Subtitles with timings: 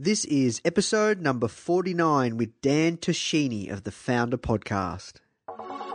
[0.00, 5.14] This is episode number 49 with Dan Tocchini of the Foundr Podcast.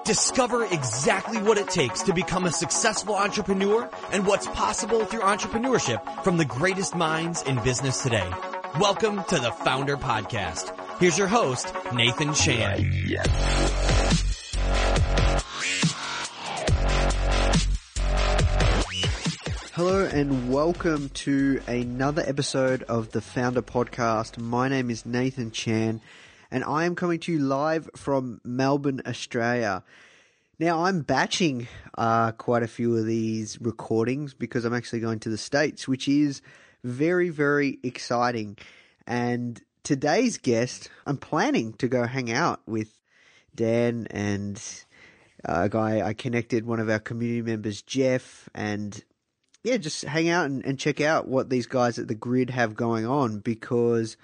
[0.04, 6.22] Discover exactly what it takes to become a successful entrepreneur and what's possible through entrepreneurship
[6.26, 8.30] from the greatest minds in business today.
[8.78, 10.78] Welcome to the Foundr Podcast.
[11.00, 13.93] Here's your host, Nathan Chan.
[19.76, 24.38] Hello and welcome to another episode of the Foundr Podcast.
[24.38, 26.00] My name is Nathan Chan
[26.52, 29.84] and I am coming to you live from Melbourne, Australia.
[30.60, 31.68] Now I'm batching
[31.98, 36.08] uh, quite a few of these recordings because I'm actually going to the States, which
[36.08, 36.44] is
[36.84, 38.60] very, very exciting.
[39.08, 42.96] And today's guest, I'm planning to go hang out with
[43.56, 44.62] Dan and
[45.44, 49.04] uh, a guy I connected, one of our community members, Jeff, and
[49.64, 52.76] yeah, just hang out and, and check out what these guys at the grid have
[52.76, 54.18] going on because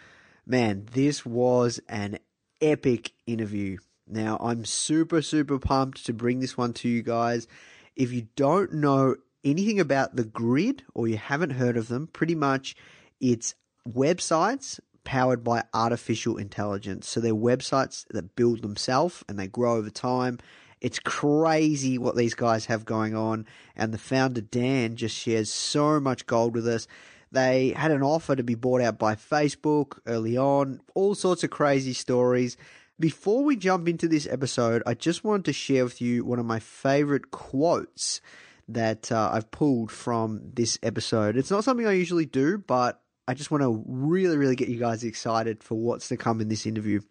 [0.45, 2.19] man, this was an
[2.59, 3.77] epic interview.
[4.07, 7.47] Now, I'm super, super pumped to bring this one to you guys.
[7.95, 12.35] If you don't know anything about the grid or you haven't heard of them, pretty
[12.35, 12.75] much
[13.21, 13.53] it's
[13.87, 17.07] websites powered by artificial intelligence.
[17.07, 20.39] So they're websites that build themselves and they grow over time.
[20.81, 23.45] It's crazy what these guys have going on.
[23.75, 26.87] And the founder, Dan, just shares so much gold with us.
[27.31, 31.49] They had an offer to be bought out by Facebook early on, all sorts of
[31.49, 32.57] crazy stories.
[32.99, 36.45] Before we jump into this episode, I just wanted to share with you one of
[36.45, 38.19] my favorite quotes
[38.67, 41.37] that uh, I've pulled from this episode.
[41.37, 44.79] It's not something I usually do, but I just want to really, really get you
[44.79, 47.01] guys excited for what's to come in this interview.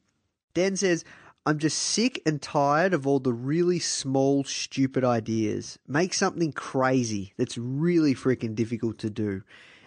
[0.53, 1.05] Dan says,
[1.49, 5.79] I'm just sick and tired of all the really small, stupid ideas.
[5.89, 9.45] Make something crazy that's really freaking difficult to do.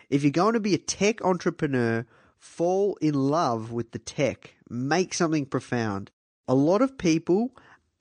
[0.09, 2.07] If you're going to be a tech entrepreneur,
[2.39, 6.09] fall in love with the tech, make something profound.
[6.47, 7.51] A lot of people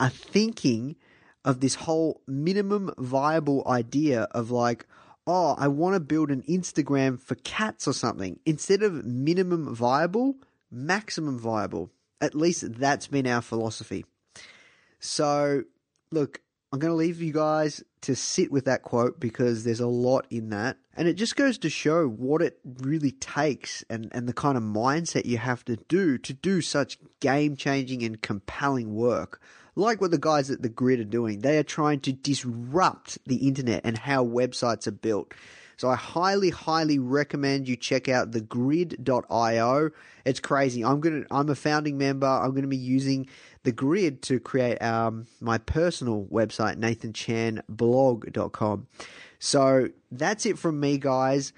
[0.01, 0.97] are thinking
[1.45, 4.87] of this whole minimum viable idea of like,
[5.27, 8.41] oh, I want to build an Instagram for cats or something.
[8.47, 10.37] Instead of minimum viable,
[10.71, 11.91] maximum viable.
[12.21, 14.05] At least that's been our philosophy.
[14.99, 15.65] So,
[16.13, 16.41] look,
[16.73, 20.27] I'm going to leave you guys to sit with that quote because there's a lot
[20.31, 20.77] in that.
[20.97, 24.63] And it just goes to show what it really takes and, and the kind of
[24.63, 29.41] mindset you have to do to do such game changing and compelling work.
[29.75, 31.41] Like what the guys at the grid are doing.
[31.41, 35.33] They are trying to disrupt the internet and how websites are built.
[35.81, 39.91] So I highly, highly recommend you check out thegrid.io.
[40.27, 40.85] It's crazy.
[40.85, 42.27] I'm gonna I'm a founding member.
[42.27, 43.27] I'm gonna be using
[43.63, 48.89] the grid to create um, my personal website, nathanchanblog.com.
[49.39, 51.55] So that's it from me, guys.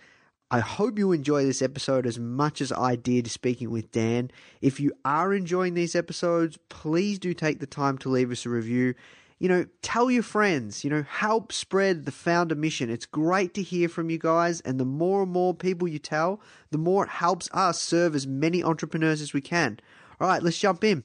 [0.53, 4.31] I hope you enjoy this episode as much as I did speaking with Dan.
[4.61, 8.51] If you are enjoying these episodes, please do take the time to leave us a
[8.51, 8.95] review.
[9.43, 12.89] You know, tell your friends, you know, help spread the founder mission.
[12.89, 16.41] It's great to hear from you guys, and the more and more people you tell,
[16.71, 19.81] the more it helps us serve as many entrepreneurs as we can.
[20.21, 21.03] All right, let's jump in.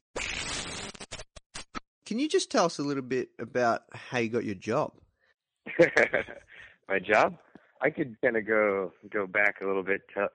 [2.06, 4.94] Can you just tell us a little bit about how you got your job?
[6.88, 7.40] My job?
[7.81, 10.30] I could kind of go go back a little bit to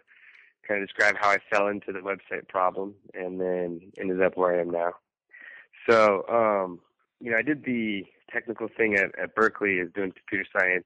[0.67, 4.59] kind of describe how I fell into the website problem and then ended up where
[4.59, 4.95] I am now.
[5.89, 6.81] So, um,
[7.23, 10.85] you know, I did the technical thing at, at Berkeley is doing computer science.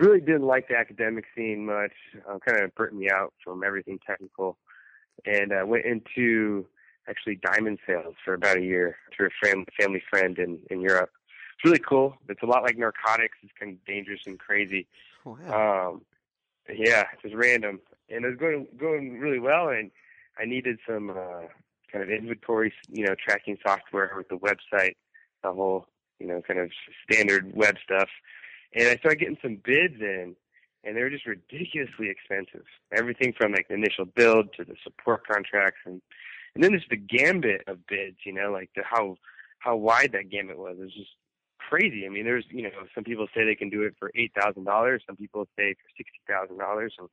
[0.00, 1.92] Really didn't like the academic scene much.
[2.28, 4.58] Um, kind of burnt me out from everything technical,
[5.24, 6.66] and I uh, went into
[7.08, 11.10] actually diamond sales for about a year through a fam- family friend in in Europe.
[11.54, 12.16] It's really cool.
[12.28, 13.38] It's a lot like narcotics.
[13.42, 14.88] It's kind of dangerous and crazy.
[15.24, 15.92] Oh, wow.
[15.92, 16.02] Um,
[16.74, 17.80] yeah, just random,
[18.10, 19.68] and it was going going really well.
[19.68, 19.92] And
[20.36, 21.46] I needed some uh,
[21.92, 24.96] kind of inventory, you know, tracking software with the website,
[25.44, 25.86] the whole,
[26.18, 26.70] you know, kind of
[27.08, 28.08] standard web stuff.
[28.74, 30.34] And I started getting some bids in,
[30.82, 32.64] and they were just ridiculously expensive.
[32.92, 36.00] Everything from like the initial build to the support contracts and
[36.54, 39.16] and then there's the gambit of bids, you know, like the how
[39.58, 40.76] how wide that gambit was.
[40.78, 41.10] It was just
[41.58, 42.06] crazy.
[42.06, 44.64] I mean, there's you know, some people say they can do it for eight thousand
[44.64, 47.08] dollars, some people say for sixty thousand dollars, and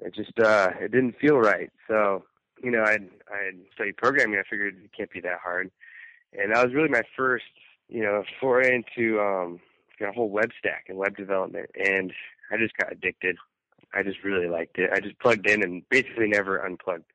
[0.00, 1.70] it just uh it didn't feel right.
[1.88, 2.24] So
[2.62, 4.38] you know, I'd I'd studied programming.
[4.38, 5.70] I figured it can't be that hard,
[6.40, 7.44] and that was really my first,
[7.88, 9.60] you know, foray into um,
[9.98, 11.70] you know, whole web stack and web development.
[11.76, 12.12] And
[12.50, 13.36] I just got addicted.
[13.92, 14.90] I just really liked it.
[14.92, 17.10] I just plugged in and basically never unplugged.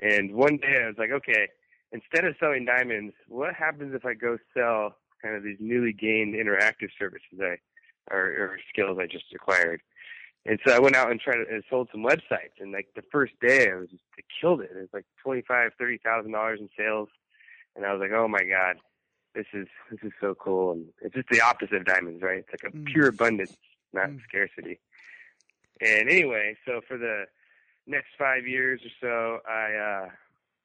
[0.00, 1.48] And one day I was like, okay,
[1.92, 6.34] instead of selling diamonds, what happens if I go sell kind of these newly gained
[6.34, 7.56] interactive services I
[8.10, 9.80] or, or skills I just acquired?
[10.44, 12.58] And so I went out and tried to, and sold some websites.
[12.58, 14.70] And like the first day, I was just I killed it.
[14.74, 17.08] It was like twenty five, thirty thousand dollars in sales,
[17.76, 18.76] and I was like, oh my god,
[19.34, 20.72] this is this is so cool.
[20.72, 22.38] And it's just the opposite of diamonds, right?
[22.38, 22.84] It's like a mm.
[22.86, 23.56] pure abundance,
[23.92, 24.20] not mm.
[24.28, 24.80] scarcity.
[25.80, 27.24] And anyway, so for the
[27.86, 30.08] next five years or so, I uh,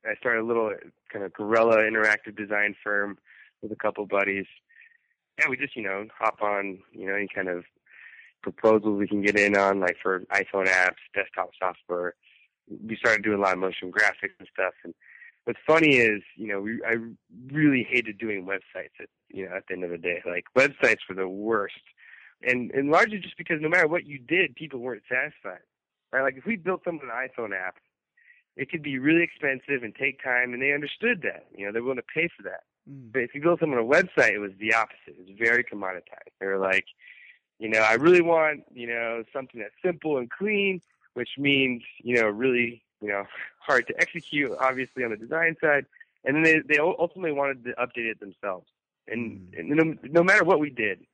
[0.09, 0.71] I started a little
[1.11, 3.17] kind of guerrilla interactive design firm
[3.61, 4.45] with a couple buddies.
[5.39, 7.63] Yeah, we just you know hop on you know any kind of
[8.41, 12.15] proposals we can get in on, like for iPhone apps, desktop software.
[12.85, 14.73] We started doing a lot of motion graphics and stuff.
[14.83, 14.93] And
[15.47, 16.95] what's funny is, you know, we I
[17.51, 18.99] really hated doing websites.
[18.99, 21.75] At you know, at the end of the day, like websites were the worst,
[22.43, 25.63] and and largely just because no matter what you did, people weren't satisfied.
[26.11, 26.21] Right?
[26.21, 27.77] Like if we built them an iPhone app,
[28.57, 31.45] it could be really expensive and take time, and they understood that.
[31.55, 32.63] You know, they're willing to pay for that.
[32.89, 33.13] Mm.
[33.13, 35.15] But if you built them on a website, it was the opposite.
[35.17, 36.35] It was very commoditized.
[36.41, 36.85] They were like,
[37.59, 40.81] you know, I really want, you know, something that's simple and clean,
[41.13, 43.23] which means, you know, really, you know,
[43.59, 45.85] hard to execute, obviously on the design side.
[46.25, 48.67] And then they, they ultimately wanted to update it themselves.
[49.07, 49.59] And, mm.
[49.59, 51.05] and no, no matter what we did,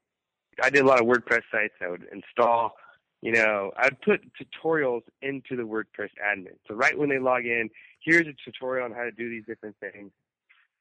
[0.61, 1.73] I did a lot of WordPress sites.
[1.81, 2.73] I would install,
[3.21, 6.55] you know, I'd put tutorials into the WordPress admin.
[6.67, 7.69] So right when they log in,
[7.99, 10.11] here's a tutorial on how to do these different things.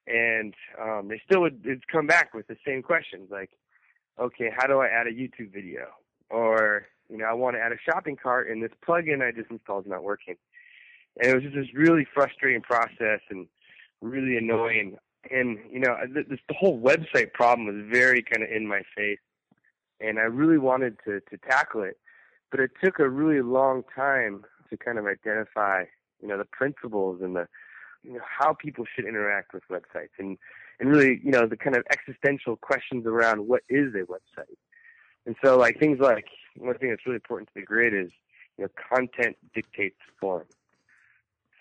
[0.07, 3.51] And um, they still would come back with the same questions like,
[4.21, 5.87] okay, how do I add a YouTube video?
[6.29, 9.51] Or, you know, I want to add a shopping cart and this plugin I just
[9.51, 10.37] installed is not working.
[11.21, 13.47] And it was just this really frustrating process and
[14.01, 14.97] really annoying.
[15.31, 19.19] And, you know, this, the whole website problem was very kind of in my face.
[20.01, 21.99] And I really wanted to, to tackle it.
[22.51, 25.85] But it took a really long time to kind of identify,
[26.21, 27.47] you know, the principles and the,
[28.03, 30.37] you know, how people should interact with websites and
[30.81, 34.57] and really, you know, the kind of existential questions around what is a website.
[35.27, 36.27] And so, like things like
[36.57, 38.11] one thing that's really important to the grid is,
[38.59, 40.45] you know, content dictates form.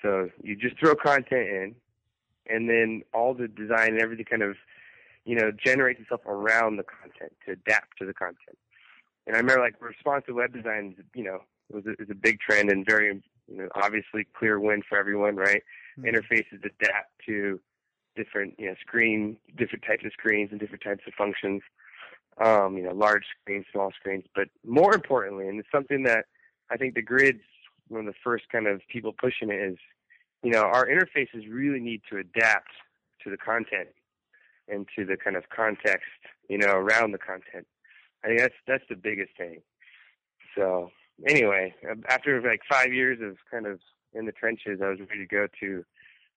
[0.02, 1.76] So you just throw content in,
[2.48, 4.56] and then all the design and everything kind of,
[5.26, 8.58] you know, generates itself around the content to adapt to the content.
[9.28, 11.40] And I remember like responsive web design, you know,
[11.72, 15.36] was a, was a big trend and very, you know, obviously clear win for everyone,
[15.36, 15.62] right?
[16.00, 16.16] Mm-hmm.
[16.16, 17.60] Interfaces adapt to
[18.16, 21.62] different you know screen different types of screens and different types of functions
[22.44, 26.26] um, you know large screens small screens but more importantly and it's something that
[26.70, 27.44] i think the grid's
[27.92, 29.78] one of the first kind of people pushing it is
[30.44, 32.72] you know our interfaces really need to adapt
[33.24, 33.90] to the content
[34.68, 36.10] and to the kind of context
[36.50, 37.68] you know around the content
[38.24, 39.62] i think that's that's the biggest thing
[40.56, 40.90] so
[41.28, 41.74] anyway
[42.10, 43.80] after like five years of kind of
[44.14, 45.84] in the trenches i was ready to go to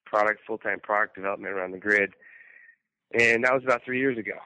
[0.05, 2.13] product, full-time product development around the grid.
[3.19, 4.39] And that was about three years ago.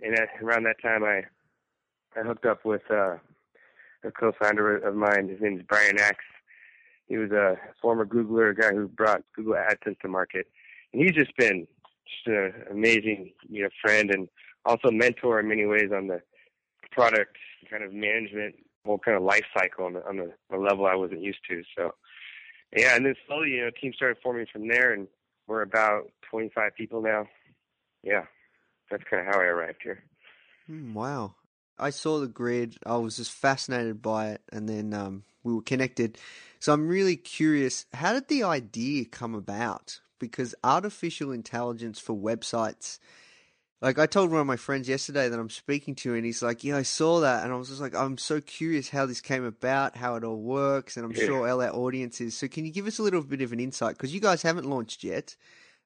[0.00, 1.22] And at, around that time, I
[2.14, 3.16] I hooked up with uh,
[4.04, 5.28] a co-founder of mine.
[5.28, 6.24] His name is Brian Axe.
[7.12, 10.46] He was a former Googler, a guy who brought Google AdSense to market.
[10.94, 11.66] And he's just been
[12.06, 14.30] just an amazing, you know, friend and
[14.64, 16.22] also mentor in many ways on the
[16.90, 17.36] product
[17.70, 18.54] kind of management,
[18.86, 21.62] whole kind of life cycle on the, on the, the level I wasn't used to.
[21.76, 21.92] So
[22.74, 25.06] yeah, and then slowly, you know, team started forming from there, and
[25.46, 27.26] we're about 25 people now.
[28.02, 28.24] Yeah,
[28.90, 30.02] that's kind of how I arrived here.
[30.70, 31.34] Mm, wow.
[31.78, 32.76] I saw the grid.
[32.84, 36.18] I was just fascinated by it, and then um, we were connected.
[36.60, 37.86] So I'm really curious.
[37.94, 40.00] How did the idea come about?
[40.18, 42.98] Because artificial intelligence for websites
[43.82, 46.62] like I told one of my friends yesterday that I'm speaking to, and he's like,
[46.62, 49.44] "Yeah, I saw that," and I was just like, "I'm so curious how this came
[49.44, 51.26] about, how it all works, and I'm yeah.
[51.26, 53.96] sure our audience is." So, can you give us a little bit of an insight
[53.96, 55.34] because you guys haven't launched yet?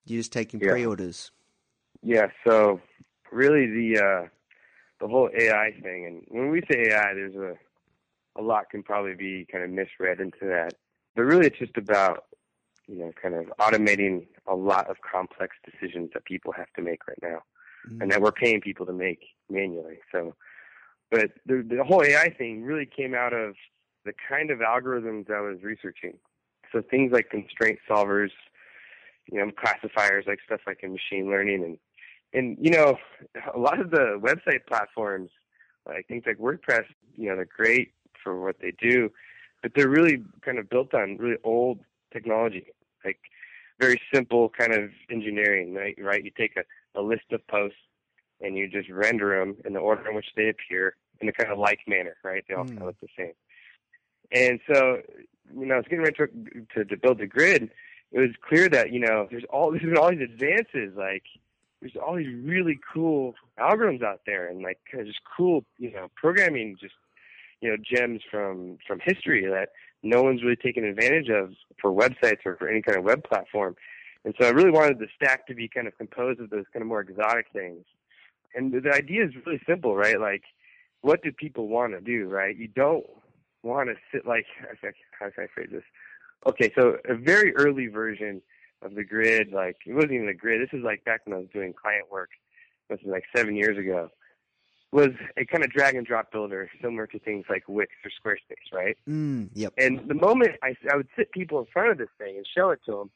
[0.05, 0.73] You're just taking yeah.
[0.73, 1.31] pre-orders.
[2.03, 2.27] Yeah.
[2.47, 2.83] So,
[3.33, 4.29] really, the uh,
[5.01, 7.55] the whole AI thing, and when we say AI, there's a
[8.39, 10.75] a lot can probably be kind of misread into that,
[11.15, 12.25] but really, it's just about
[12.87, 17.07] you know, kind of automating a lot of complex decisions that people have to make
[17.09, 17.43] right now
[17.89, 18.03] mm-hmm.
[18.03, 19.99] and that we're paying people to make manually.
[20.13, 20.35] So,
[21.11, 23.55] but the, the whole AI thing really came out of
[24.05, 26.15] the kind of algorithms I was researching.
[26.73, 28.31] So things like constraint solvers,
[29.31, 31.79] you know, classifiers, like stuff like in machine learning, and
[32.37, 32.97] and you know,
[33.55, 35.31] a lot of the website platforms,
[35.89, 36.85] like things like WordPress,
[37.17, 39.11] you know, they're great for what they do,
[39.63, 41.81] but they're really kind of built on really old
[42.13, 42.67] technology.
[43.05, 43.19] Like
[43.81, 45.97] very simple kind of engineering, right?
[45.99, 46.25] Right?
[46.25, 47.79] You take a, a list of posts
[48.41, 51.51] and you just render them in the order in which they appear in a kind
[51.51, 52.45] of like manner, right?
[52.49, 52.69] They all Mm.
[52.69, 53.33] kind of look the same.
[54.33, 55.01] And so,
[55.59, 56.27] you know, I was getting ready to,
[56.75, 57.71] to, to build the grid.
[58.13, 61.25] It was clear that you know there's all there's been all these advances, like
[61.87, 66.77] there's all these really cool algorithms out there, and like just cool, you know, programming,
[66.81, 66.95] just
[67.61, 69.71] you know, gems from from history that
[70.03, 73.77] no one's really taken advantage of for websites or for any kind of web platform.
[74.25, 76.83] And so I really wanted the stack to be kind of composed of those kind
[76.83, 77.85] of more exotic things.
[78.55, 80.21] And the idea is really simple, right?
[80.21, 80.43] Like,
[81.03, 82.57] what do people want to do, right?
[82.57, 83.05] You don't
[83.63, 84.47] want to sit like
[85.19, 85.85] how can I phrase this?
[86.47, 88.43] Okay, so a very early version
[88.83, 90.61] of the grid, like it wasn't even a grid.
[90.61, 92.31] This is like back when I was doing client work.
[92.89, 94.11] This is like seven years ago.
[94.93, 98.73] Was a kind of drag and drop builder, similar to things like Wix or Squarespace,
[98.73, 98.97] right?
[99.09, 99.75] Mm, yep.
[99.77, 102.71] And the moment I, I would sit people in front of this thing and show
[102.71, 103.11] it to them,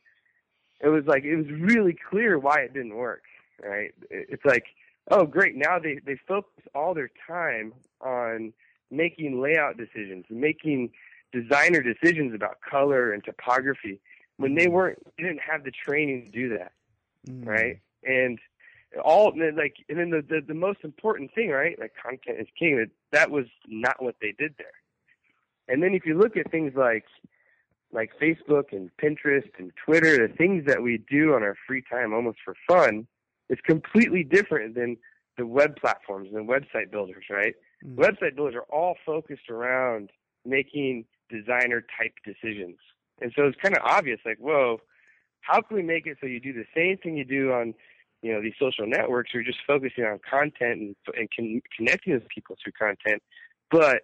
[0.81, 3.23] it was like it was really clear why it didn't work.
[3.62, 3.95] Right?
[4.11, 4.64] It's like,
[5.11, 5.57] oh, great!
[5.57, 8.52] Now they they focus all their time on
[8.90, 10.90] making layout decisions, making
[11.33, 14.00] designer decisions about color and typography
[14.41, 16.73] when they weren't they didn't have the training to do that
[17.29, 17.47] Mm.
[17.47, 17.81] right?
[18.05, 18.39] And
[19.05, 21.79] all like, and then the, the the most important thing, right?
[21.79, 22.77] Like content is king.
[22.77, 24.67] That that was not what they did there.
[25.69, 27.05] And then if you look at things like
[27.93, 32.13] like Facebook and Pinterest and Twitter, the things that we do on our free time
[32.13, 33.07] almost for fun,
[33.49, 34.97] is completely different than
[35.37, 37.55] the web platforms and website builders, right?
[37.85, 37.97] Mm.
[37.97, 40.11] Website builders are all focused around
[40.45, 42.79] making designer type decisions.
[43.21, 44.81] And so it's kind of obvious, like, whoa,
[45.41, 47.75] how can we make it so you do the same thing you do on,
[48.23, 49.31] you know, these social networks?
[49.33, 53.23] You're just focusing on content and, and con- connecting with people through content,
[53.71, 54.03] but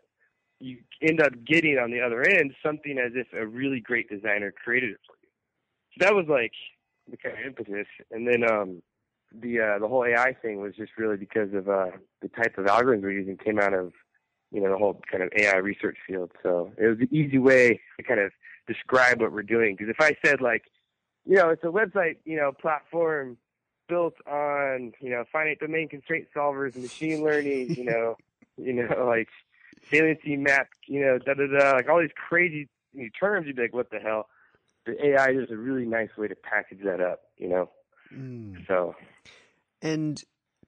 [0.58, 4.52] you end up getting on the other end something as if a really great designer
[4.52, 5.28] created it for you.
[5.92, 6.52] So that was like
[7.10, 7.86] the kind of impetus.
[8.10, 8.82] And then um,
[9.34, 11.90] the uh, the whole AI thing was just really because of uh,
[12.22, 13.92] the type of algorithms we're using came out of
[14.50, 16.30] you know the whole kind of AI research field.
[16.42, 18.32] So it was an easy way to kind of
[18.66, 19.76] describe what we're doing.
[19.76, 20.64] Because if I said like,
[21.24, 23.36] you know, it's a website, you know, platform
[23.88, 28.16] built on you know finite domain constraint solvers, and machine learning, you know,
[28.56, 29.28] you know like
[29.90, 32.68] saliency map, you know, da da da, like all these crazy
[33.18, 34.28] terms, you'd be like, what the hell?
[34.86, 37.70] The AI is a really nice way to package that up, you know.
[38.14, 38.66] Mm.
[38.66, 38.94] So
[39.82, 40.22] And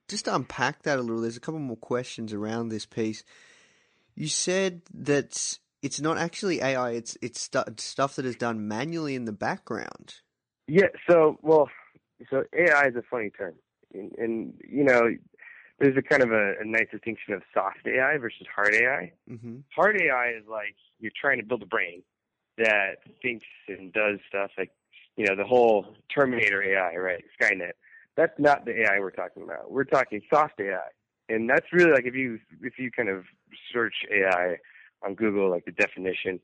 [0.08, 3.22] just to unpack that a little, there's a couple more questions around this piece.
[4.14, 9.14] You said that it's not actually AI; it's it's stu- stuff that is done manually
[9.14, 10.16] in the background.
[10.66, 10.88] Yeah.
[11.08, 11.68] So, well,
[12.30, 13.54] so AI is a funny term,
[13.94, 15.08] and, and you know,
[15.78, 19.12] there's a kind of a, a nice distinction of soft AI versus hard AI.
[19.30, 19.58] Mm-hmm.
[19.74, 22.02] Hard AI is like you're trying to build a brain
[22.58, 24.72] that thinks and does stuff like,
[25.16, 27.24] you know, the whole Terminator AI, right?
[27.40, 27.72] Skynet.
[28.16, 29.70] That's not the AI we're talking about.
[29.70, 30.78] We're talking soft AI,
[31.28, 33.24] and that's really like if you if you kind of
[33.72, 34.56] search AI
[35.04, 36.40] on Google, like the definition,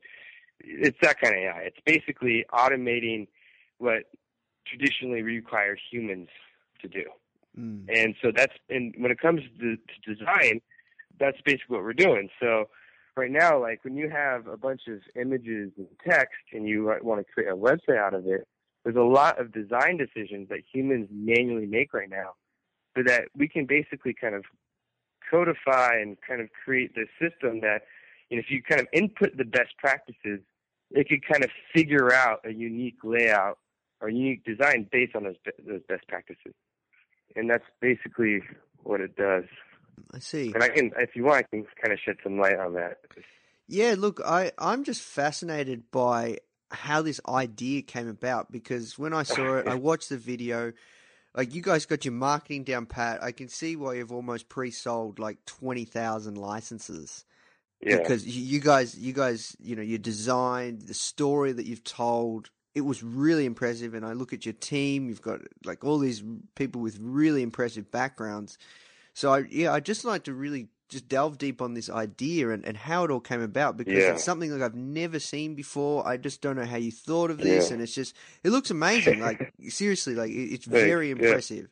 [0.59, 1.61] it's that kind of AI.
[1.61, 3.27] It's basically automating
[3.77, 4.03] what
[4.67, 6.29] traditionally require humans
[6.81, 7.03] to do.
[7.59, 7.85] Mm.
[7.93, 10.61] And so that's and when it comes to, to design,
[11.19, 12.29] that's basically what we're doing.
[12.41, 12.65] So
[13.15, 17.25] right now, like when you have a bunch of images and text and you want
[17.25, 18.47] to create a website out of it,
[18.83, 22.33] there's a lot of design decisions that humans manually make right now,
[22.95, 24.43] so that we can basically kind of
[25.29, 27.81] codify and kind of create this system that,
[28.35, 30.39] know, if you kind of input the best practices,
[30.91, 33.57] it could kind of figure out a unique layout
[34.01, 36.53] or unique design based on those those best practices
[37.35, 38.41] and that's basically
[38.83, 39.45] what it does.
[40.13, 40.51] I see.
[40.53, 42.99] And I can, if you want, I can kind of shed some light on that.
[43.67, 46.37] Yeah, look, I, I'm just fascinated by
[46.71, 50.73] how this idea came about because when I saw it, I watched the video.
[51.33, 53.23] Like, you guys got your marketing down pat.
[53.23, 57.25] I can see why you've almost pre sold like 20,000 licenses.
[57.85, 61.83] Yeah, Because you you guys, you guys, you know, your design, the story that you've
[61.83, 63.93] told, it was really impressive.
[63.93, 66.23] And I look at your team, you've got like all these
[66.55, 68.57] people with really impressive backgrounds.
[69.13, 72.63] So I, yeah, I'd just like to really just delve deep on this idea and,
[72.65, 74.11] and how it all came about because Yeah.
[74.13, 76.05] it's something like I've never seen before.
[76.07, 77.73] I just don't know how you thought of this, Yeah.
[77.75, 79.19] and it's just it looks amazing.
[79.19, 81.69] Like seriously, like it's Thanks, very impressive.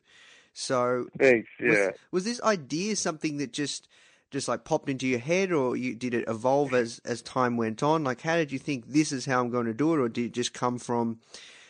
[0.52, 1.48] So thanks.
[1.60, 3.88] was, Yeah, was this idea something that just
[4.34, 7.82] just like popped into your head, or you, did it evolve as as time went
[7.82, 8.04] on?
[8.04, 10.26] Like, how did you think this is how I'm going to do it, or did
[10.26, 11.20] it just come from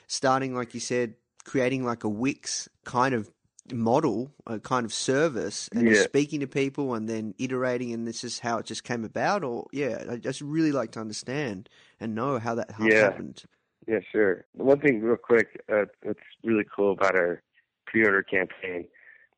[0.08, 3.30] starting, like you said, creating like a Wix kind of
[3.72, 6.02] model, a kind of service, and Yeah.
[6.02, 9.44] speaking to people, and then iterating, and this is how it just came about?
[9.44, 11.68] Or yeah, I just really like to understand
[12.00, 13.00] and know how that how Yeah.
[13.00, 13.44] happened.
[13.86, 14.46] Yeah, sure.
[14.54, 17.42] One thing, real quick, uh, that's really cool about our
[17.86, 18.88] pre-order campaign.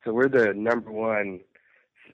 [0.05, 1.41] So we're the number one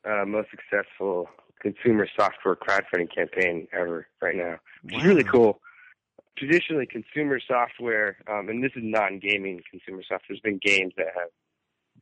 [0.05, 1.29] uh, most successful
[1.61, 5.59] consumer software crowdfunding campaign ever right now, which is really cool.
[6.37, 10.25] Traditionally, consumer software, um, and this is non-gaming consumer software.
[10.29, 11.29] There's been games that have,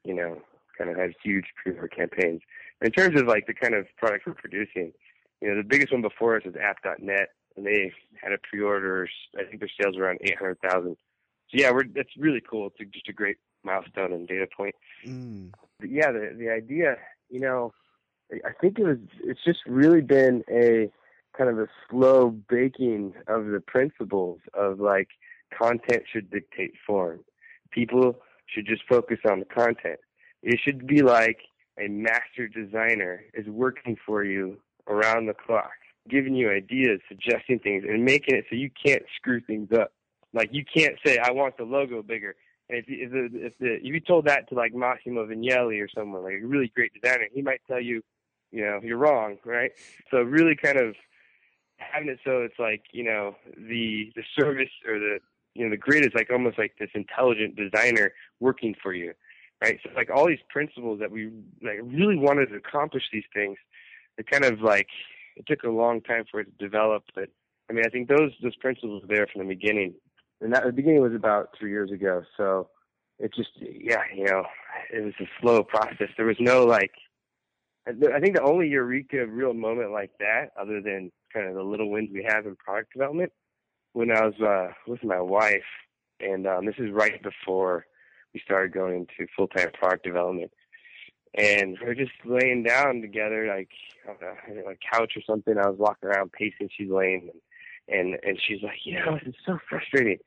[0.03, 0.41] you know,
[0.77, 2.41] kind of had huge pre-order campaigns.
[2.81, 4.93] In terms of like the kind of products we're producing,
[5.41, 7.91] you know, the biggest one before us is App.net, and they
[8.22, 9.08] had a pre-order.
[9.38, 10.96] I think their sales were around eight hundred thousand.
[11.50, 12.72] So yeah, we're that's really cool.
[12.79, 14.75] It's just a great milestone and data point.
[15.05, 15.51] Mm.
[15.79, 16.96] But yeah, the the idea,
[17.29, 17.74] you know,
[18.32, 18.98] I think it was.
[19.24, 20.90] It's just really been a
[21.38, 25.10] kind of a slow baking of the principles of like
[25.58, 27.22] content should dictate form.
[27.72, 28.16] People
[28.48, 30.00] should just focus on the content.
[30.44, 31.40] It should be like
[31.80, 35.72] a master designer is working for you around the clock
[36.10, 39.92] giving you ideas, suggesting things, and making it so you can't screw things up.
[40.34, 42.36] Like you can't say, "I want the logo bigger."
[42.70, 45.90] And if if, the, if, the, if you told that to like Massimo Vignelli or
[45.94, 48.02] someone like a really great designer, he might tell you,
[48.51, 49.72] you know, you're wrong, right?
[50.10, 50.96] So really, kind of
[51.77, 55.20] having it so it's like you know the the service or the
[55.55, 59.13] you know the grid is like almost like this intelligent designer working for you,
[59.62, 59.79] right?
[59.84, 61.31] So like all these principles that we
[61.62, 63.58] like really wanted to accomplish these things,
[64.17, 64.88] they kind of like
[65.36, 67.29] it took a long time for it to develop, but
[67.70, 69.93] I mean, I think those those principles were there from the beginning,
[70.41, 72.24] and that the beginning was about three years ago.
[72.36, 72.67] So
[73.17, 74.43] it just, yeah, you know,
[74.91, 76.10] it was a slow process.
[76.17, 76.91] There was no like,
[77.88, 81.90] I think the only eureka real moment like that, other than kind of the little
[81.90, 83.32] wins we have in product development,
[83.94, 85.64] when I was uh, with my wife,
[86.20, 87.86] and um, this is right before
[88.34, 90.52] we started going into full time product development
[91.36, 93.70] and we are just laying down together, like
[94.08, 95.58] on a, a couch or something.
[95.58, 96.70] I was walking around pacing.
[96.78, 97.30] She's laying,
[97.88, 100.18] and and, and she's like, you know, it's so frustrating.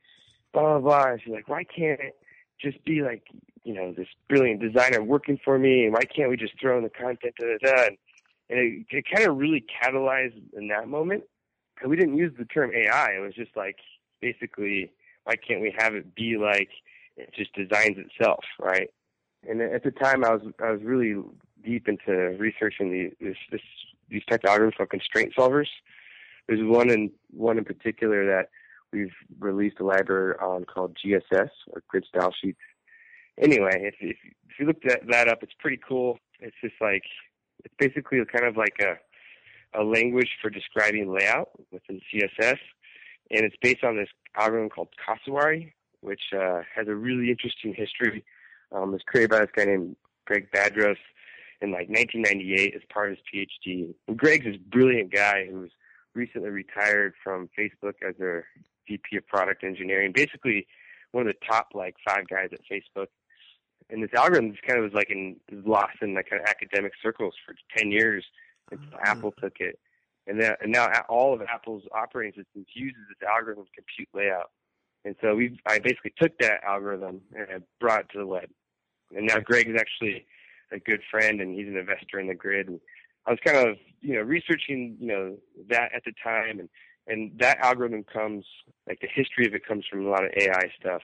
[0.53, 1.11] Blah blah blah.
[1.11, 2.15] And she's like, why can't it
[2.61, 3.23] just be like,
[3.63, 5.85] you know, this brilliant designer working for me?
[5.85, 7.35] And why can't we just throw in the content?
[7.39, 7.83] Da, da, da.
[7.87, 7.97] And,
[8.49, 11.23] and it, it kind of really catalyzed in that moment.
[11.81, 13.11] And we didn't use the term AI.
[13.17, 13.77] It was just like
[14.21, 14.91] basically,
[15.23, 16.69] why can't we have it be like
[17.17, 18.89] it just designs itself, right?
[19.47, 21.15] and at the time I was I was really
[21.63, 23.61] deep into researching the, this, this
[24.09, 25.67] these type of algorithms called constraint solvers.
[26.47, 28.49] There's one in one in particular that
[28.95, 32.59] we've released a library on called GSS or Grid Style Sheets.
[33.37, 34.17] Anyway, if if,
[34.49, 36.17] if you look that that up, it's pretty cool.
[36.39, 37.03] It's just like
[37.63, 38.97] it's basically kind of like a
[39.79, 42.59] a language for describing layout within CSS,
[43.31, 48.23] and it's based on this algorithm called Cassowary, which uh, has a really interesting history
[48.71, 50.97] um, was created by this guy named Greg Badros
[51.61, 53.93] in like 1998 as part of his PhD.
[54.07, 55.71] And Greg's this brilliant guy who's
[56.13, 58.45] recently retired from Facebook as their
[58.87, 60.11] VP of product engineering.
[60.13, 60.67] Basically,
[61.11, 63.07] one of the top like five guys at Facebook.
[63.89, 66.93] And this algorithm just kind of was like in lost in like kind of academic
[67.01, 68.25] circles for 10 years
[68.71, 69.05] until mm-hmm.
[69.05, 69.79] Apple took it.
[70.27, 74.51] And, then, and now all of Apple's operating systems uses this algorithm to compute layout.
[75.05, 78.49] And so we, I basically took that algorithm and I brought it to the web.
[79.15, 80.25] And now Greg is actually
[80.71, 82.67] a good friend and he's an investor in the grid.
[82.67, 82.79] And
[83.27, 85.37] I was kind of, you know, researching, you know,
[85.69, 86.69] that at the time and,
[87.07, 88.45] and that algorithm comes,
[88.87, 91.01] like the history of it comes from a lot of AI stuff.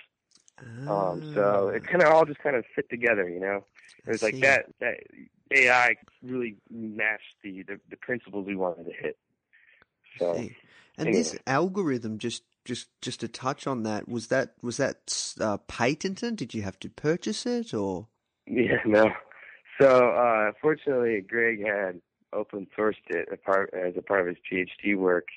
[0.87, 3.63] Um, so it kind of all just kind of fit together, you know.
[4.05, 4.95] It was like that, that
[5.51, 9.17] AI really matched the, the, the principles we wanted to hit.
[10.19, 10.51] So, and
[10.97, 11.13] anyway.
[11.13, 16.35] this algorithm just just just to touch on that, was that was that uh, patented?
[16.35, 18.07] Did you have to purchase it or?
[18.45, 19.05] Yeah, no.
[19.79, 22.01] So uh, fortunately, Greg had
[22.33, 25.27] open sourced it as a part of his PhD work.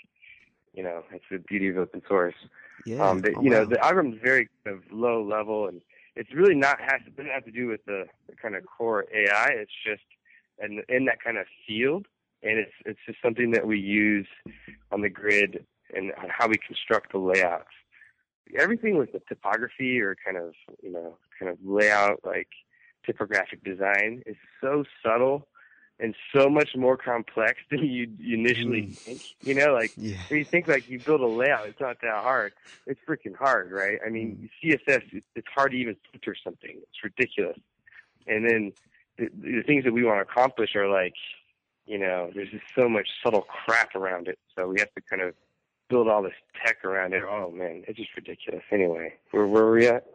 [0.75, 2.35] You know, it's the beauty of open source.
[2.85, 3.09] Yeah.
[3.09, 3.59] Um, but, oh, you wow.
[3.59, 5.81] know, the algorithm is very kind of low level, and
[6.17, 9.05] it's really not has it doesn't have to do with the, the kind of core
[9.15, 9.49] AI.
[9.51, 10.03] It's just
[10.63, 12.07] in in that kind of field,
[12.43, 14.27] and it's it's just something that we use
[14.93, 17.69] on the grid and how we construct the layouts.
[18.57, 22.49] Everything with the typography or kind of you know kind of layout like
[23.07, 25.47] typographic design is so subtle
[26.01, 28.99] and so much more complex than you, you initially Mm.
[29.05, 29.23] think.
[29.43, 30.17] You know, like Yeah.
[30.29, 32.53] when you think like you build a layout, it's not that hard.
[32.87, 33.99] It's freaking hard, right?
[34.05, 36.71] I mean, CSS, it's hard to even filter something.
[36.77, 37.57] It's ridiculous.
[38.27, 38.73] And then
[39.19, 41.15] the, the things that we want to accomplish are like,
[41.87, 44.39] you know, there's just so much subtle crap around it.
[44.57, 45.35] So we have to kind of
[45.89, 46.33] build all this
[46.65, 47.23] tech around it.
[47.23, 48.63] Oh man, it's just ridiculous.
[48.71, 50.07] Anyway, where where were we at?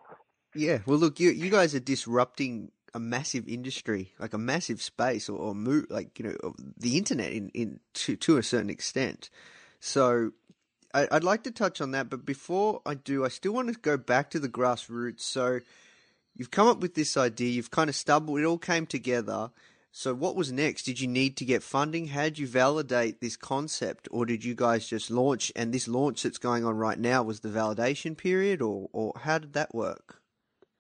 [0.56, 0.80] Yeah.
[0.88, 5.38] Well, look, you you guys are disrupting a massive industry, like a massive space, or,
[5.38, 9.30] or move, like you know, the internet in in to to a certain extent.
[9.80, 10.32] So,
[10.94, 13.80] I, would like to touch on that, but before I do, I still want to
[13.80, 15.22] go back to the grassroots.
[15.22, 15.60] So,
[16.36, 19.52] you've come up with this idea, you've kind of stumbled, it all came together.
[19.92, 20.84] So, what was next?
[20.84, 22.08] Did you need to get funding?
[22.08, 25.52] How did you validate this concept, or did you guys just launch?
[25.56, 29.40] And this launch that's going on right now was the validation period, or or how
[29.40, 30.22] did that work?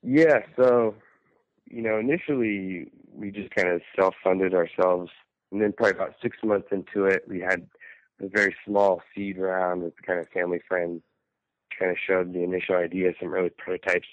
[0.03, 0.95] Yeah, so
[1.69, 5.11] you know, initially we just kind of self-funded ourselves,
[5.51, 7.67] and then probably about six months into it, we had
[8.21, 11.01] a very small seed round with kind of family friends,
[11.77, 14.07] kind of showed the initial idea, some early prototypes,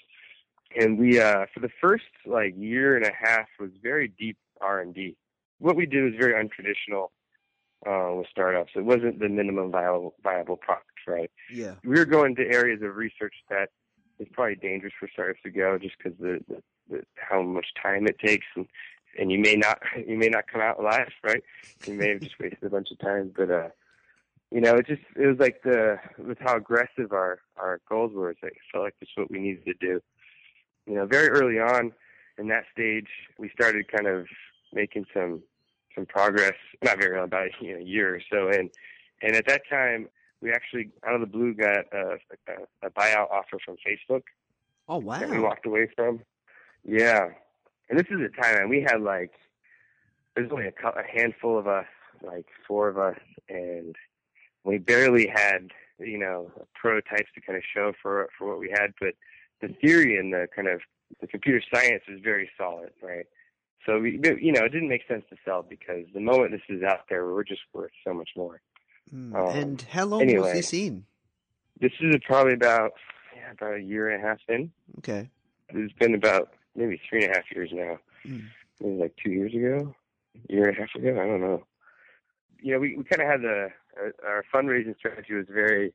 [0.79, 4.81] and we uh, for the first like year and a half was very deep R
[4.81, 5.15] and D.
[5.59, 7.07] What we did was very untraditional
[7.87, 8.71] uh, with startups.
[8.75, 11.31] It wasn't the minimum viable viable product, right?
[11.51, 11.75] Yeah.
[11.83, 13.69] We were going to areas of research that
[14.19, 18.07] is probably dangerous for startups to go, just because the, the, the how much time
[18.07, 18.67] it takes, and
[19.17, 21.43] and you may not you may not come out alive, right?
[21.85, 23.69] You may have just wasted a bunch of time, but uh,
[24.51, 28.31] you know, it just it was like the with how aggressive our our goals were.
[28.31, 30.01] It's like, it felt like that's what we needed to do.
[30.85, 31.91] You know, very early on
[32.37, 34.27] in that stage, we started kind of
[34.73, 35.43] making some
[35.95, 36.55] some progress.
[36.83, 38.69] Not very long, about you know, a year or so in.
[39.21, 40.09] And at that time,
[40.41, 44.23] we actually out of the blue got a, a, a buyout offer from Facebook.
[44.87, 45.19] Oh wow!
[45.19, 46.21] That we walked away from.
[46.85, 47.29] Yeah,
[47.89, 49.31] and this is a time and we had like
[50.35, 51.87] there's only a, a handful of us,
[52.23, 53.19] like four of us,
[53.49, 53.95] and
[54.63, 58.93] we barely had you know prototypes to kind of show for for what we had,
[59.01, 59.15] but
[59.61, 60.81] the theory and the kind of
[61.21, 63.25] the computer science was very solid, right?
[63.85, 66.83] So we, you know, it didn't make sense to sell because the moment this is
[66.83, 68.61] out there, we're just worth so much more.
[69.13, 69.35] Mm.
[69.35, 71.05] Um, and how long anyway, was this in?
[71.79, 72.93] This is probably about
[73.35, 74.71] yeah, about a year and a half in.
[74.99, 75.29] Okay.
[75.69, 77.99] It's been about maybe three and a half years now.
[78.25, 78.45] Mm.
[78.81, 79.95] Maybe like two years ago,
[80.49, 81.19] a year and a half ago.
[81.21, 81.63] I don't know.
[82.61, 85.93] You know, we we kind of had the uh, our fundraising strategy was very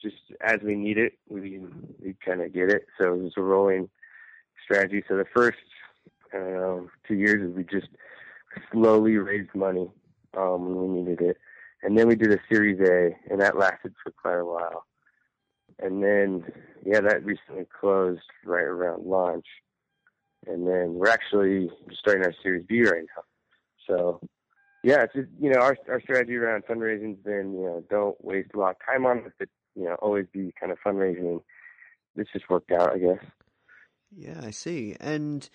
[0.00, 1.60] just as we need it, we
[2.02, 2.86] we kind of get it.
[2.98, 3.88] So it was a rolling
[4.64, 5.02] strategy.
[5.08, 5.58] So the first
[6.32, 7.88] I don't know two years we just
[8.72, 9.90] slowly raised money
[10.36, 11.38] um, when we needed it,
[11.84, 14.86] and then we did a Series A, and that lasted for quite a while.
[15.78, 16.44] And then
[16.84, 19.46] yeah, that recently closed right around launch,
[20.46, 23.22] and then we're actually starting our Series B right now.
[23.86, 24.20] So
[24.82, 28.50] yeah, it's just, you know, our our strategy around fundraising's been, you know, don't waste
[28.54, 31.40] a lot of time on it, but you know, always be kind of fundraising.
[32.16, 33.24] This just worked out, I guess.
[34.16, 34.96] Yeah, I see.
[35.00, 35.48] And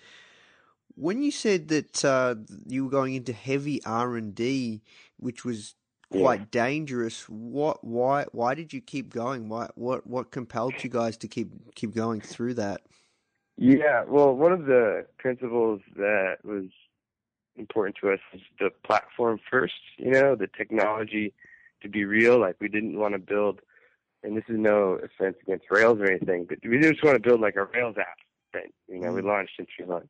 [0.94, 2.34] when you said that uh,
[2.66, 4.82] you were going into heavy R and D,
[5.16, 5.74] which was
[6.10, 6.46] quite yeah.
[6.50, 9.48] dangerous, what, why, why did you keep going?
[9.48, 12.82] Why, what, what compelled you guys to keep keep going through that?
[13.56, 16.64] Yeah, well, one of the principles that was
[17.56, 19.74] important to us is the platform first.
[19.98, 21.34] You know, the technology
[21.82, 22.40] to be real.
[22.40, 23.60] Like we didn't want to build
[24.22, 27.40] and this is no offense against Rails or anything, but we just want to build
[27.40, 28.18] like a Rails app
[28.52, 29.16] that you know mm-hmm.
[29.16, 30.08] we launched in three months.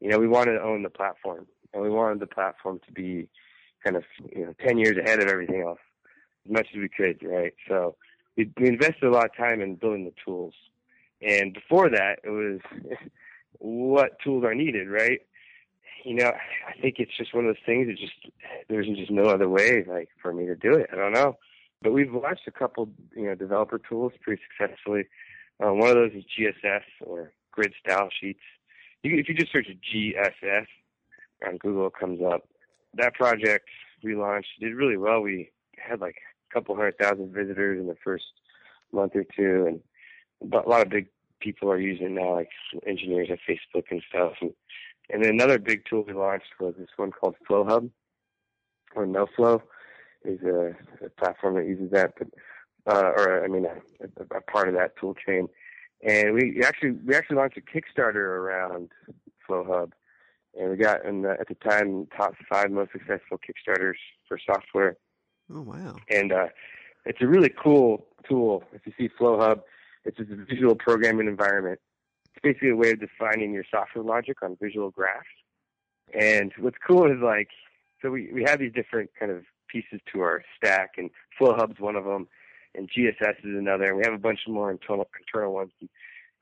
[0.00, 3.28] You know, we wanted to own the platform, and we wanted the platform to be
[3.84, 5.80] kind of you know ten years ahead of everything else
[6.46, 7.54] as much as we could, right?
[7.68, 7.96] So
[8.36, 10.54] we, we invested a lot of time in building the tools,
[11.22, 12.60] and before that, it was
[13.58, 15.20] what tools are needed, right?
[16.04, 16.32] You know,
[16.66, 18.34] I think it's just one of those things that just
[18.68, 20.88] there's just no other way like for me to do it.
[20.92, 21.36] I don't know.
[21.82, 25.04] But we've launched a couple, you know, developer tools pretty successfully.
[25.62, 28.40] Uh, one of those is GSS or Grid Style Sheets.
[29.02, 30.66] You, if you just search GSS
[31.46, 32.46] on Google, it comes up.
[32.94, 33.68] That project
[34.02, 35.20] we launched did really well.
[35.20, 36.16] We had like
[36.50, 38.24] a couple hundred thousand visitors in the first
[38.92, 41.08] month or two, and a lot of big
[41.40, 42.50] people are using it now, like
[42.86, 44.34] engineers at Facebook and stuff.
[44.40, 44.52] And,
[45.10, 47.90] and then another big tool we launched was this one called FlowHub
[48.94, 49.62] or NoFlo
[50.24, 52.28] is a, a platform that uses that, but
[52.86, 53.76] uh, or I mean a,
[54.34, 55.48] a, part of that tool chain.
[56.06, 58.90] And we actually we actually launched a Kickstarter around
[59.48, 59.92] FlowHub,
[60.58, 63.94] and we got in the, at the time top five most successful Kickstarters
[64.28, 64.96] for software.
[65.52, 65.96] Oh wow!
[66.10, 66.48] And uh,
[67.06, 68.64] it's a really cool tool.
[68.72, 69.62] If you see FlowHub,
[70.04, 71.80] it's a visual programming environment.
[72.26, 75.26] It's basically a way of defining your software logic on visual graphs.
[76.18, 77.48] And what's cool is like,
[78.02, 81.10] so we, we have these different kind of pieces to our stack, and
[81.40, 82.26] FlowHub's one of them,
[82.74, 85.70] and GSS is another, and we have a bunch more internal internal ones,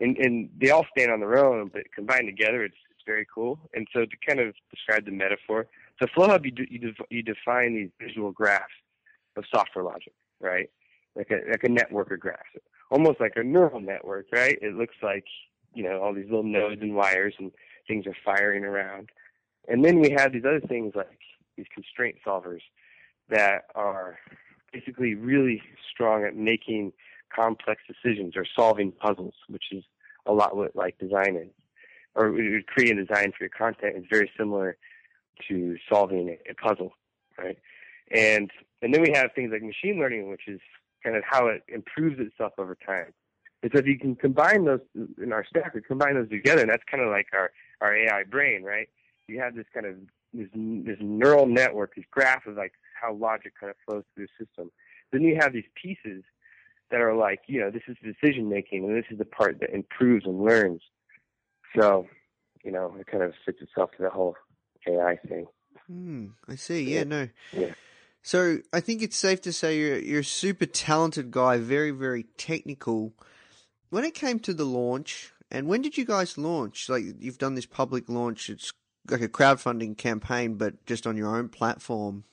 [0.01, 2.77] and and they all stand on their own, but combined together, it's
[3.09, 3.59] very cool.
[3.75, 5.67] And so to kind of describe the metaphor,
[5.99, 8.79] so FlowHub you do, you, you define these visual graphs
[9.37, 10.69] of software logic, right?
[11.17, 12.51] Like a like a network of graphs,
[12.91, 14.59] almost like a neural network, right?
[14.61, 15.25] It looks like
[15.75, 17.51] you know all these little nodes and wires and
[17.89, 19.09] things are firing around.
[19.67, 21.19] And then we have these other things like
[21.57, 22.61] these constraint solvers
[23.31, 24.19] that are
[24.73, 26.93] basically really strong at making
[27.35, 29.83] complex decisions or solving puzzles, which is
[30.27, 31.51] a lot what like design is,
[32.19, 34.77] or creating design for your content is very similar
[35.49, 36.93] to solving a, a puzzle,
[37.39, 37.59] right?
[38.11, 38.51] And
[38.83, 40.61] and then we have things like machine learning, which is
[41.05, 43.13] kind of how it improves itself over time.
[43.63, 44.81] And so if you can combine those
[45.23, 47.51] in our stack, we combine those together, and that's kind of like our
[47.81, 48.89] our AI brain, right?
[49.29, 49.95] You have this kind of
[50.35, 54.45] this this neural network, this graph of like how logic kind of flows through the
[54.45, 54.71] system.
[55.13, 56.25] Then you have these pieces
[56.91, 59.75] that are like, you know, this is decision making, and this is the part that
[59.75, 60.83] improves and learns.
[61.77, 62.07] So,
[62.65, 64.37] you know, it kind of fits itself to the whole
[64.87, 65.47] AI thing.
[65.87, 66.95] Hmm, I see.
[66.95, 67.29] Yeah, no.
[67.53, 67.73] Yeah.
[68.23, 72.25] So I think it's safe to say you're you're a super talented guy, very very
[72.37, 73.13] technical.
[73.91, 76.89] When it came to the launch, and when did you guys launch?
[76.89, 78.51] Like you've done this public launch.
[78.51, 78.73] It's
[79.09, 82.25] like a crowdfunding campaign, but just on your own platform.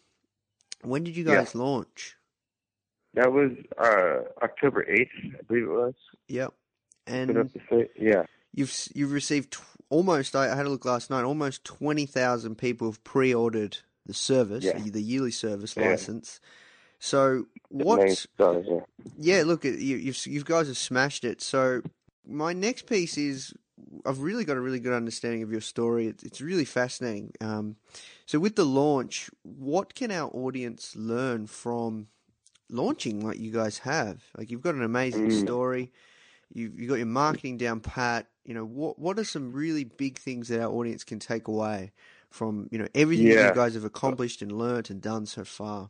[0.82, 1.62] When did you guys Yeah.
[1.62, 2.18] launch?
[3.14, 5.94] That was uh, October eighth, I believe it was.
[6.28, 6.54] Yep.
[7.08, 7.92] And up the site.
[7.98, 8.26] Yeah.
[8.56, 10.36] You've you've received tw- almost.
[10.36, 11.24] I had a look last night.
[11.24, 14.80] Almost twenty thousand people have pre-ordered the service, Yeah.
[14.80, 15.90] the, yearly service Yeah.
[15.90, 16.40] license.
[17.00, 18.28] So what?
[18.38, 18.80] dollars, yeah.
[19.20, 21.42] Yeah, look, you you've, you guys have smashed it.
[21.42, 21.82] So
[22.28, 23.54] my next piece is
[24.06, 26.08] I've really got a really good understanding of your story.
[26.08, 27.34] It's, it's really fascinating.
[27.42, 27.76] Um,
[28.26, 32.08] so with the launch, what can our audience learn from
[32.70, 34.24] launching like you guys have?
[34.38, 35.42] Like you've got an amazing Mm.
[35.42, 35.92] story.
[36.54, 38.28] You've you got your marketing down pat.
[38.46, 41.92] You know what what are some really big things that our audience can take away
[42.30, 43.48] from you know everything that Yeah.
[43.50, 45.90] you guys have accomplished and learnt and done so far?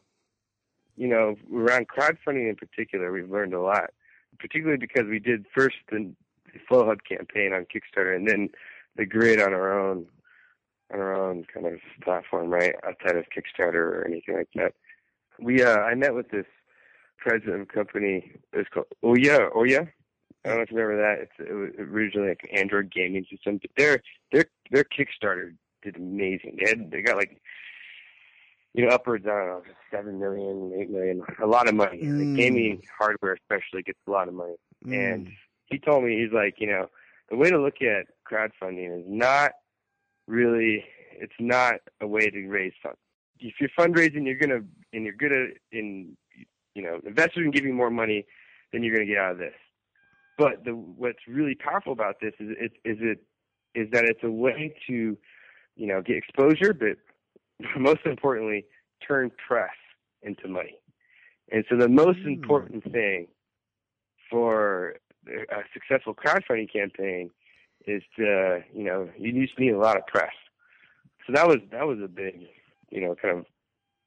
[0.98, 3.90] you know, around crowdfunding in particular, we've learned a lot,
[4.40, 6.14] particularly because we did first the,
[6.54, 8.48] the Flow Hub campaign on Kickstarter and then
[8.96, 10.06] the grid on our own,
[10.94, 14.74] on our own kind of platform, right, outside of Kickstarter or anything like that.
[15.38, 16.46] We, uh, I met with this
[17.18, 19.90] president of a company, it's called Ouya, Ouya.
[20.46, 21.24] I don't know if you remember that.
[21.24, 25.98] It's, it was originally like an Android gaming system, but their, their, their Kickstarter did
[25.98, 26.58] amazing.
[26.64, 27.42] They had, they got like,
[28.74, 32.04] you know, upwards, I don't know, seven million, eight million, a lot of money.
[32.04, 32.20] Mm.
[32.20, 34.56] Like gaming hardware especially gets a lot of money.
[34.84, 35.32] And Mm.
[35.66, 36.88] he told me, he's like, you know,
[37.30, 39.54] the way to look at crowdfunding is not
[40.28, 43.00] really, it's not a way to raise funds.
[43.40, 44.62] If you're fundraising, you're gonna,
[44.94, 46.16] and you're good at, in,
[46.76, 48.26] you know, investors can give you more money
[48.72, 49.54] than you're gonna get out of this.
[50.38, 53.20] But the what's really powerful about this is it is it
[53.74, 55.18] is that it's a way to,
[55.76, 56.98] you know, get exposure, but
[57.80, 58.66] most importantly,
[59.06, 59.70] turn press
[60.22, 60.78] into money.
[61.52, 62.26] And so the most Mm.
[62.26, 63.28] important thing
[64.30, 64.96] for
[65.28, 67.30] a successful crowdfunding campaign
[67.86, 70.34] is to, you know, you just need a lot of press.
[71.26, 72.48] So that was that was a big,
[72.90, 73.46] you know, kind of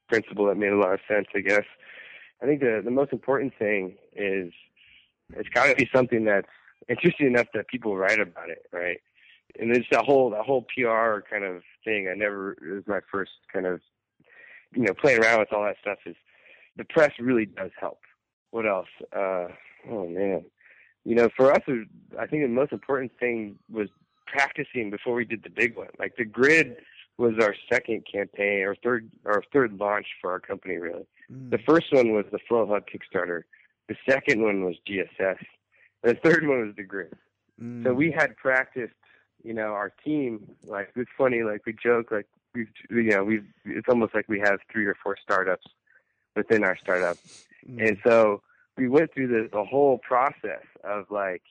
[0.08, 1.64] principle that made a lot of sense, I guess.
[2.42, 4.52] I think the the most important thing is
[5.36, 6.48] it's got to be something that's
[6.88, 9.00] interesting enough that people write about it, right?
[9.58, 12.08] And it's that whole that whole PR kind of thing.
[12.08, 13.80] I never it was my first kind of
[14.74, 15.98] you know playing around with all that stuff.
[16.06, 16.16] Is
[16.76, 18.00] the press really does help.
[18.50, 18.88] What else?
[19.14, 19.48] Uh,
[19.90, 20.44] oh man,
[21.04, 21.62] you know, for us,
[22.18, 23.88] I think the most important thing was
[24.26, 25.88] practicing before we did the big one.
[25.98, 26.76] Like the grid
[27.16, 31.06] was our second campaign or third our third launch for our company really.
[31.32, 31.50] Mm.
[31.50, 33.42] The first one was the Flow Hub Kickstarter.
[33.88, 35.38] The second one was GSS.
[36.02, 37.14] The third one was the grid.
[37.60, 37.84] Mm.
[37.84, 38.94] So we had practiced,
[39.42, 40.46] you know, our team.
[40.64, 43.46] Like it's funny, like we joke, like we've, you know, we've.
[43.64, 45.66] It's almost like we have three or four startups
[46.36, 47.16] within our startup,
[47.68, 47.88] Mm.
[47.88, 48.40] and so
[48.76, 51.42] we went through the the whole process of like,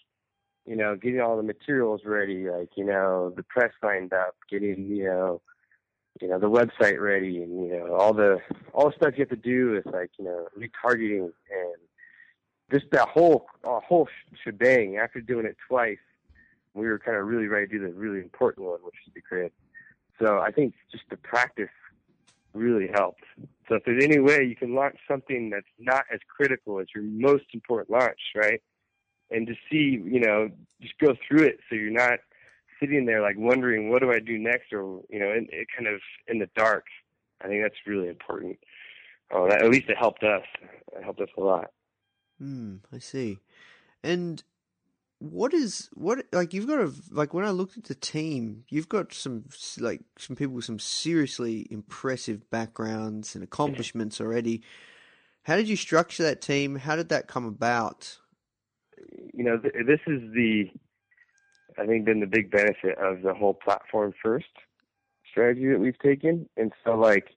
[0.66, 4.88] you know, getting all the materials ready, like you know, the press lined up, getting
[4.88, 5.42] you know,
[6.22, 8.40] you know, the website ready, and you know, all the
[8.74, 11.76] all the stuff you have to do with like you know, retargeting and
[12.72, 14.08] just that whole uh, whole
[14.44, 14.98] shebang.
[14.98, 15.98] After doing it twice,
[16.74, 19.22] we were kind of really ready to do the really important one, which is the
[19.22, 19.52] grid.
[20.20, 21.70] So I think just the practice
[22.54, 23.24] really helped.
[23.68, 27.04] So if there's any way you can launch something that's not as critical as your
[27.04, 28.62] most important launch, right?
[29.30, 30.50] And to see, you know,
[30.82, 32.20] just go through it so you're not
[32.80, 35.88] sitting there like wondering what do I do next or you know, in, it kind
[35.88, 36.86] of in the dark.
[37.42, 38.58] I think that's really important.
[39.32, 40.44] Oh, that, at least it helped us.
[40.96, 41.72] It helped us a lot.
[42.40, 43.40] Hmm, I see.
[44.04, 44.44] And
[45.20, 48.90] what is what like you've got a like when I looked at the team, you've
[48.90, 49.46] got some
[49.80, 54.62] like some people with some seriously impressive backgrounds and accomplishments already.
[55.44, 56.76] How did you structure that team?
[56.76, 58.18] How did that come about?
[59.34, 60.66] you know, th- this is the,
[61.78, 64.48] I think, been the big benefit of the whole platform first
[65.30, 66.50] strategy that we've taken.
[66.58, 67.28] And so, like,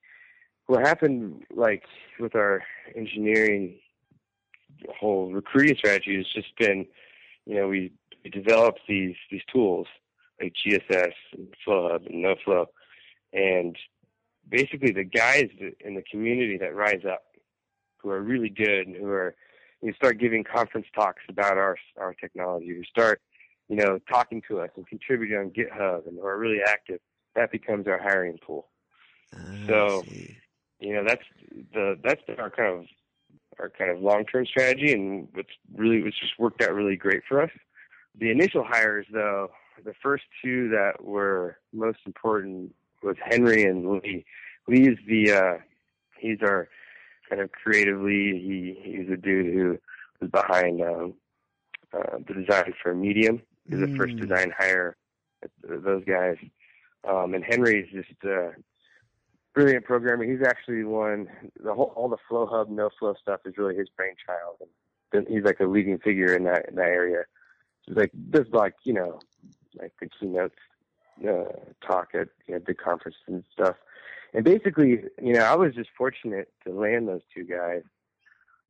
[0.67, 1.83] what happened, like
[2.19, 2.63] with our
[2.97, 3.79] engineering
[4.99, 6.87] whole recruiting strategy, has just been,
[7.47, 7.93] you know, we,
[8.25, 9.87] we developed these these tools
[10.41, 12.67] like GSS and FlowHub and NoFlo,
[13.33, 13.77] and
[14.49, 15.49] basically the guys
[15.81, 17.23] in the community that rise up,
[17.99, 19.35] who are really good and who are,
[19.83, 23.21] you start giving conference talks about our our technology, who start,
[23.69, 27.01] you know, talking to us and contributing on GitHub and who are really active.
[27.37, 28.69] That becomes our hiring pool.
[29.35, 30.37] Ah, So- see.
[30.81, 31.23] you know that's
[31.75, 32.87] the that's our kind of
[33.61, 37.23] our kind of long term strategy and what's really it's just worked out really great
[37.29, 37.51] for us.
[38.19, 39.51] The initial hires though
[39.85, 44.25] the first two that were most important was henry and lee.
[44.69, 45.59] Lee is the uh
[46.19, 46.69] he's our
[47.29, 49.79] kind of creatively he he's a dude who
[50.21, 51.15] was behind um
[51.93, 53.43] uh the design for medium.
[53.69, 54.21] He's the first Mm.
[54.23, 54.97] design hire
[55.63, 56.37] those guys.
[57.09, 58.51] Um and henry's just uh
[59.55, 60.25] brilliant programmer.
[60.25, 61.29] He's actually one
[61.63, 64.57] the whole all the FlowHub, no flow stuff is really his brainchild,
[65.13, 67.25] and he's like a leading figure in that in that area.
[67.83, 69.21] He's like does like you know
[69.79, 70.53] like the keynote
[71.29, 71.45] uh,
[71.87, 73.77] talk at you know, and stuff.
[74.33, 77.83] And basically, you know, I was just fortunate to land those two guys.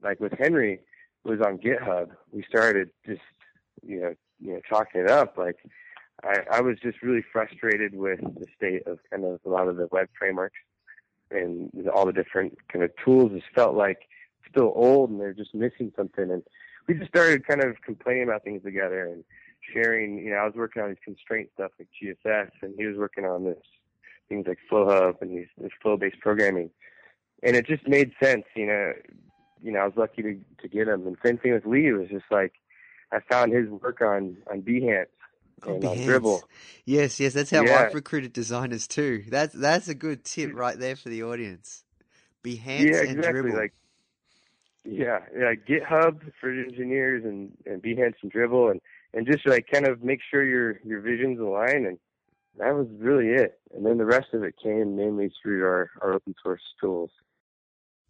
[0.02, 0.80] Like with Henry,
[1.22, 2.10] who was on GitHub.
[2.32, 3.20] We started just
[3.82, 5.56] you know you know talking it up like.
[6.22, 9.78] I, I was just really frustrated with the state of kind of a lot of
[9.78, 10.58] the web frameworks
[11.30, 14.08] and all the different kind of tools just felt like
[14.50, 16.30] still old and they're just missing something.
[16.30, 16.42] And
[16.88, 19.24] we just started kind of complaining about things together and
[19.72, 22.96] sharing you know I was working on these constraint stuff like GSS and he was
[22.96, 23.58] working on this
[24.28, 26.70] things like FlowHub and these this flow based programming.
[27.42, 28.92] And it just made sense you know
[29.62, 31.06] you know I was lucky to to get him.
[31.06, 31.88] And same thing with Lee.
[31.88, 32.54] It was just like
[33.12, 35.06] I found his work on on Behance
[35.66, 36.06] and on Behance.
[36.06, 36.42] Dribbble
[36.84, 37.86] Yes, yes, that's how Yeah.
[37.86, 39.24] I've recruited designers too.
[39.28, 41.84] That's that's a good tip right there for the audience.
[42.42, 43.54] Behance yeah, and dribbble.
[43.54, 43.74] Like,
[44.84, 48.80] yeah, yeah, GitHub for engineers and and Behance and Dribbble and
[49.14, 51.98] and just like kind of make sure your your visions align and
[52.58, 53.60] that was really it.
[53.74, 57.10] And then the rest of it came mainly through our our open source tools.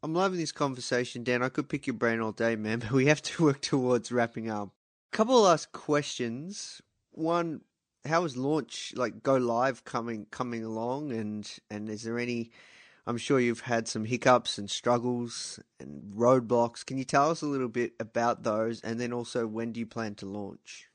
[0.02, 1.42] I'm loving this conversation, Dan.
[1.42, 4.48] I could pick your brain all day, man, but we have to work towards wrapping
[4.48, 4.70] up.
[5.12, 6.80] couple of last questions.
[7.12, 7.62] One,
[8.04, 12.50] how is launch like go live coming coming along and and is there any
[13.06, 16.84] I'm sure you've had some hiccups and struggles and roadblocks.
[16.84, 19.86] Can you tell us a little bit about those and then also when do you
[19.86, 20.88] plan to launch?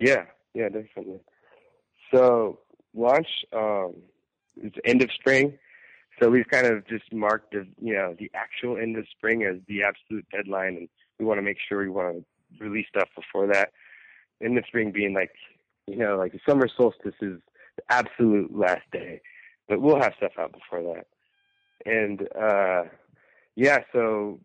[0.00, 1.20] Yeah, yeah, definitely.
[2.12, 2.60] So
[2.94, 3.94] launch um
[4.62, 5.58] is end of spring.
[6.20, 9.56] So we've kind of just marked the you know the actual end of spring as
[9.66, 12.24] the absolute deadline, and we want to make sure we want
[12.58, 13.70] to release stuff before that.
[14.42, 15.30] End the spring being like
[15.86, 17.40] you know like the summer solstice is
[17.76, 19.20] the absolute last day,
[19.68, 21.06] but we'll have stuff out before that.
[21.86, 22.88] And uh
[23.56, 24.40] yeah, so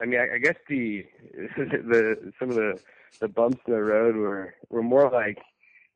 [0.00, 1.06] I mean I, I guess the
[1.56, 2.78] the some of the
[3.20, 5.38] the bumps in the road were were more like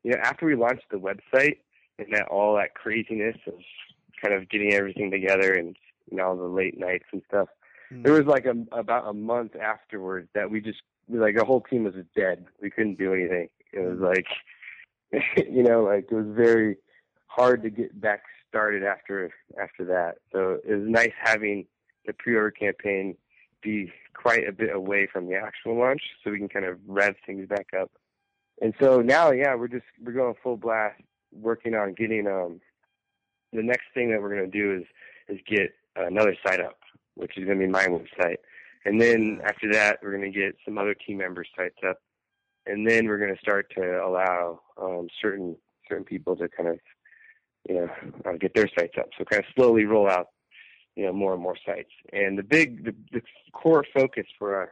[0.03, 1.59] you know after we launched the website
[1.98, 3.55] and that all that craziness of
[4.22, 5.76] kind of getting everything together and
[6.11, 7.48] you know all the late nights and stuff.
[7.92, 10.81] There was like a about a month afterwards that we just
[11.18, 12.46] like the whole team was dead.
[12.61, 13.49] We couldn't do anything.
[13.73, 14.27] It was like
[15.37, 16.77] you know like it was very
[17.27, 20.16] hard to get back started after after that.
[20.33, 21.66] So it was nice having
[22.07, 23.16] the pre-order campaign
[23.62, 27.14] be quite a bit away from the actual launch, so we can kind of rev
[27.27, 27.90] things back up.
[28.61, 31.01] And so now, yeah, we're just we're going full blast,
[31.33, 32.61] working on getting um
[33.53, 34.85] the next thing that we're gonna do is
[35.29, 36.79] is get another site up,
[37.14, 38.38] which is gonna be my website,
[38.85, 41.99] and then after that, we're gonna get some other team members' sites up,
[42.66, 45.57] and then we're gonna start to allow um, certain
[45.88, 46.79] certain people to kind of
[47.69, 47.88] you know
[48.25, 49.09] uh, get their sites up.
[49.19, 50.29] So kind of slowly roll out
[50.97, 51.90] you know more and more sites.
[52.12, 54.71] And the big the, the core focus for us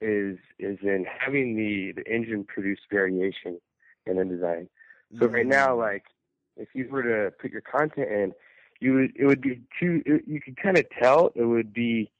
[0.00, 3.58] is is in having the the engine produce variation
[4.06, 4.68] in the design.
[5.20, 6.04] So right now, like
[6.56, 8.32] if you were to put your content in,
[8.80, 12.10] you would it would be too it, you could kind of tell it would be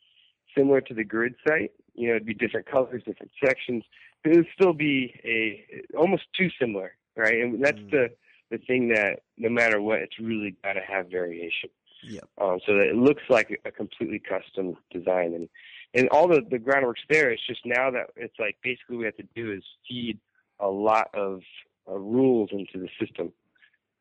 [0.57, 1.73] similar to the grid site.
[1.95, 3.85] You know, it'd be different colors, different sections,
[4.23, 7.35] but it would still be a almost too similar, right?
[7.43, 7.91] And that's Mm.
[7.91, 8.11] the
[8.51, 11.69] the thing that no matter what, it's really got to have variation
[12.03, 12.29] Yep.
[12.39, 15.35] um, so that it looks like a completely custom design.
[15.35, 15.49] And
[15.95, 17.31] and all the the groundwork's there.
[17.31, 20.19] It's just now that it's like basically what we have to do is feed
[20.61, 21.41] a lot of
[21.89, 23.33] uh, rules into the system,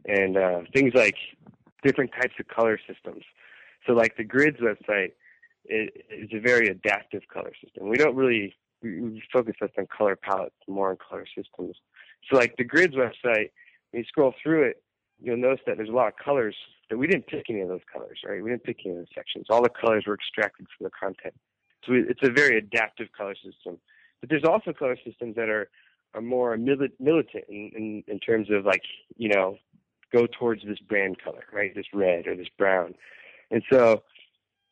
[0.06, 1.16] and uh, things like
[1.84, 3.24] different types of color systems.
[3.86, 5.12] So like the grids website
[5.70, 7.90] is, is a very adaptive color system.
[7.90, 8.54] We don't really
[9.34, 11.76] focus less on color palettes, more on color systems.
[12.30, 13.52] So like the grids website,
[13.92, 14.84] when you scroll through it,
[15.22, 16.56] you'll notice that there's a lot of colors
[16.90, 18.44] that we didn't pick any of those colors, right?
[18.44, 19.48] We didn't pick any of those sections.
[19.50, 21.34] All the colors were extracted from the content.
[21.86, 23.80] So it's a very adaptive color system.
[24.20, 25.70] But there's also color systems that are,
[26.14, 28.82] are more militant in, in, in terms of like,
[29.18, 29.58] you know,
[30.14, 31.74] go towards this brand color, right?
[31.76, 32.94] This red or this brown.
[33.52, 34.04] And so,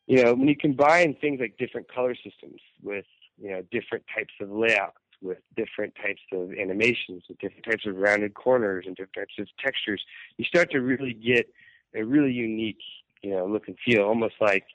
[0.06, 3.06] you know, when you combine things like different color systems with,
[3.40, 7.96] you know, different types of layouts, with different types of animations, with different types of
[7.96, 10.02] rounded corners and different types of textures,
[10.36, 11.48] you start to really get
[11.94, 12.82] a really unique,
[13.22, 14.66] you know, look and feel, almost like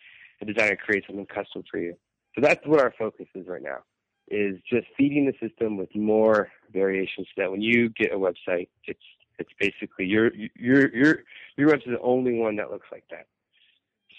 [0.42, 1.96] a designer creates something custom for you.
[2.34, 3.80] So that's what our focus is right now,
[4.28, 8.70] is just feeding the system with more variations so that when you get a website,
[8.86, 9.04] it's
[9.38, 11.20] it's basically your your your
[11.58, 13.28] your website is the only one that looks like that.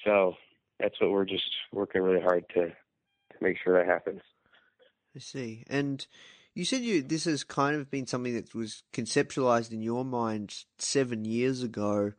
[0.05, 0.37] So
[0.81, 4.21] that's what we're just working really hard to to make sure that happens.
[5.15, 5.65] I see.
[5.69, 6.07] And
[6.55, 10.65] you said you this has kind of been something that was conceptualized in your mind
[10.79, 12.13] seven years ago.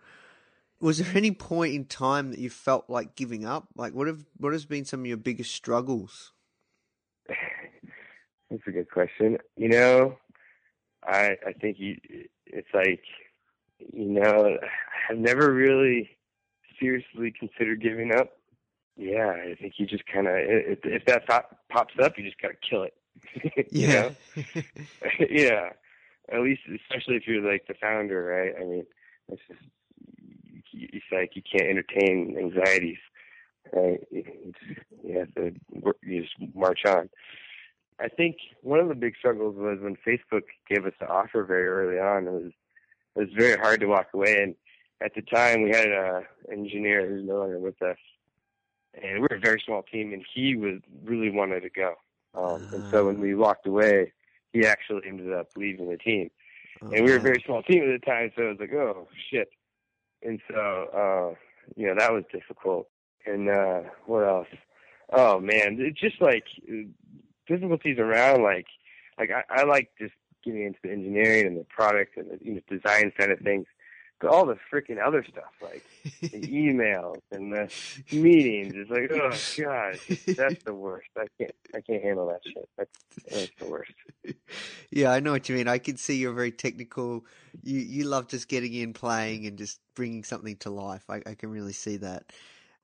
[0.79, 3.67] Was there any point in time that you felt like giving up?
[3.75, 6.33] Like, what have what has been some of your biggest struggles?
[8.49, 9.37] That's a good question.
[9.55, 10.17] You know,
[11.03, 11.97] I I think you,
[12.45, 13.03] it's like,
[13.79, 14.57] you know,
[15.09, 16.09] I've never really
[16.79, 18.40] seriously considered giving up
[18.97, 22.41] yeah, I think you just kind of if, if that thought pops up, you just
[22.41, 22.93] gotta kill it.
[23.71, 24.09] yeah,
[25.29, 25.69] yeah.
[26.31, 28.53] At least, especially if you're like the founder, right?
[28.59, 28.85] I mean,
[29.29, 29.61] it's just
[30.73, 32.97] it's like you can't entertain anxieties,
[33.73, 33.99] right?
[34.11, 35.53] You, have to
[36.03, 37.09] you just march on.
[37.99, 41.67] I think one of the big struggles was when Facebook gave us the offer very
[41.67, 42.27] early on.
[42.27, 42.51] It was
[43.15, 44.55] it was very hard to walk away, and
[45.01, 47.97] at the time we had an engineer who's no longer with us
[48.93, 51.95] and we were a very small team, and he was really wanted to go.
[52.33, 54.13] Um, and so when we walked away,
[54.53, 56.29] he actually ended up leaving the team.
[56.81, 59.07] And we were a very small team at the time, so it was like, oh
[59.29, 59.49] shit.
[60.23, 61.35] And so, uh,
[61.75, 62.87] you know, that was difficult.
[63.25, 64.47] And uh, what else?
[65.13, 66.45] Oh man, it's just like
[67.47, 68.65] difficulties around like,
[69.19, 70.13] like I, I like just
[70.43, 73.67] getting into the engineering and the product and the you know, design side of things
[74.23, 75.83] all the freaking other stuff, like
[76.21, 77.71] the emails and the
[78.11, 78.73] meetings.
[78.75, 79.99] It's like, oh god,
[80.35, 81.09] that's the worst.
[81.17, 82.69] I can't, I can't handle that shit.
[82.77, 82.91] That's,
[83.29, 83.93] that's the worst.
[84.91, 85.67] Yeah, I know what you mean.
[85.67, 87.25] I can see you're very technical.
[87.63, 91.03] You you love just getting in, playing, and just bringing something to life.
[91.09, 92.31] I, I can really see that.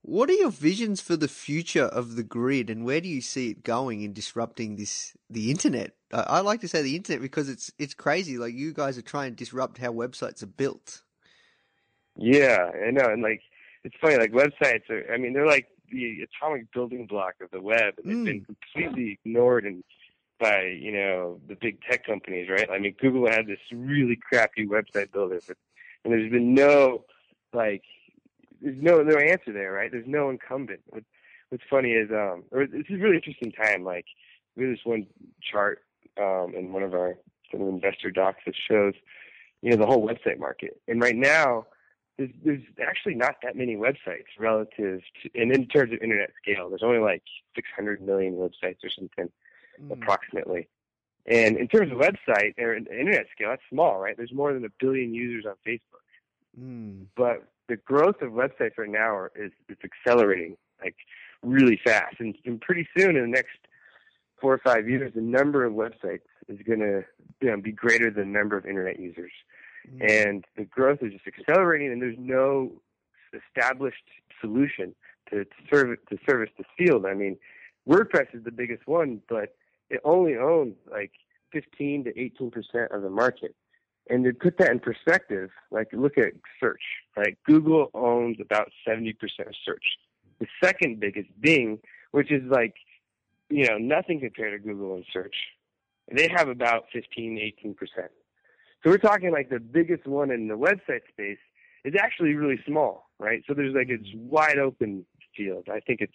[0.01, 3.49] What are your visions for the future of the grid, and where do you see
[3.49, 5.95] it going in disrupting this the internet?
[6.13, 8.37] I, I like to say the internet because it's it's crazy.
[8.37, 11.01] Like you guys are trying to disrupt how websites are built.
[12.17, 13.41] Yeah, I know, and like
[13.83, 15.13] it's funny, like websites are.
[15.13, 18.25] I mean, they're like the atomic building block of the web, and they've mm.
[18.25, 19.83] been completely ignored and
[20.39, 22.69] by you know the big tech companies, right?
[22.69, 25.57] I mean, Google had this really crappy website builder, but,
[26.03, 27.05] and there's been no
[27.53, 27.83] like
[28.61, 29.91] there's no no answer there, right?
[29.91, 30.81] There's no incumbent.
[30.87, 31.03] What,
[31.49, 33.83] what's funny is um, or this is a really interesting time.
[33.83, 34.05] Like
[34.55, 35.07] we have this one
[35.41, 35.83] chart
[36.19, 37.17] um in one of our
[37.51, 38.93] sort of investor docs that shows
[39.61, 41.65] you know the whole website market, and right now
[42.17, 46.69] there's, there's actually not that many websites relative to, and in terms of internet scale,
[46.69, 47.23] there's only like
[47.55, 49.29] 600 million websites or something,
[49.81, 49.91] mm.
[49.91, 50.67] approximately.
[51.25, 54.15] And in terms of website or internet scale, that's small, right?
[54.15, 56.01] There's more than a billion users on Facebook.
[56.59, 57.05] Mm.
[57.15, 60.95] But the growth of websites right now are, is it's accelerating like
[61.43, 63.57] really fast, and, and pretty soon in the next
[64.39, 67.03] four or five years, the number of websites is going to
[67.41, 69.31] you know, be greater than the number of internet users.
[69.89, 70.01] Mm-hmm.
[70.09, 72.73] and the growth is just accelerating, and there's no
[73.33, 74.03] established
[74.41, 74.93] solution
[75.29, 77.05] to, serve to service this field.
[77.05, 77.37] I mean,
[77.87, 79.55] WordPress is the biggest one, but
[79.89, 81.11] it only owns like
[81.53, 83.55] 15 to 18 percent of the market.
[84.09, 86.81] And to put that in perspective, like look at search.
[87.15, 89.83] Right, Google owns about 70 percent of search.
[90.39, 91.79] The second biggest, Bing,
[92.11, 92.75] which is like
[93.49, 95.35] you know nothing compared to Google and search.
[96.11, 98.11] They have about 15, 18 percent.
[98.83, 101.39] So we're talking like the biggest one in the website space
[101.83, 103.43] is actually really small, right?
[103.47, 105.05] So there's like it's wide open
[105.35, 105.67] field.
[105.71, 106.13] I think it's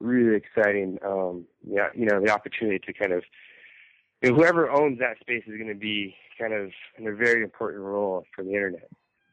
[0.00, 0.98] really exciting.
[1.04, 3.22] Um, yeah, you know, the opportunity to kind of
[4.22, 7.42] you know, whoever owns that space is going to be kind of in a very
[7.42, 8.88] important role for the internet.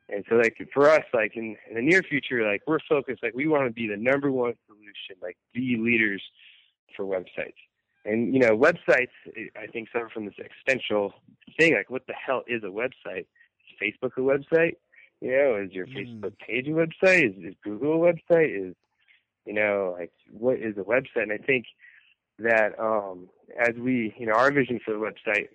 [0.10, 3.34] And so, like for us, like in, in the near future, like we're focused, like
[3.36, 6.22] we want to be the number one solution, like the leaders
[6.96, 7.60] for websites.
[8.08, 9.10] And you know, websites
[9.56, 11.14] I think suffer from this existential
[11.60, 13.26] thing, like what the hell is a website?
[13.26, 14.76] Is Facebook a website?
[15.22, 16.22] You know, is your mm.
[16.22, 17.30] Facebook page a website?
[17.30, 18.70] Is, is Google a website?
[18.70, 18.76] Is
[19.46, 21.24] you know, like what is a website?
[21.24, 21.66] And I think
[22.40, 23.28] that um
[23.60, 25.50] as we you know, our vision for the website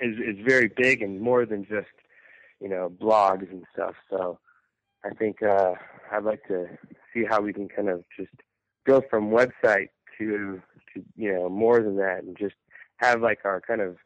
[0.00, 1.88] is is very big and more than just
[2.60, 3.94] you know, blogs and stuff.
[4.10, 4.38] So
[5.04, 5.74] I think uh,
[6.10, 6.66] I'd like to
[7.12, 8.32] see how we can kind of just
[8.86, 9.88] go from website
[10.18, 10.60] to
[10.94, 12.56] to you know more than that, and just
[12.96, 13.96] have like our kind of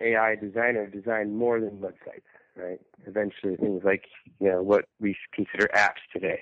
[0.00, 2.22] AI designer design more than websites,
[2.56, 2.80] right?
[3.06, 4.04] Eventually, things like
[4.40, 6.40] you know what we consider apps today,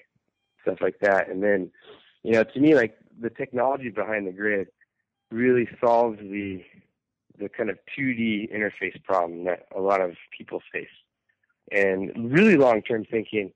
[0.62, 1.70] stuff like that, and then
[2.22, 4.68] you know to me like the technology behind the grid
[5.30, 6.62] really solves the
[7.38, 10.88] the kind of 2D interface problem that a lot of people face.
[11.70, 13.52] And really long term thinking,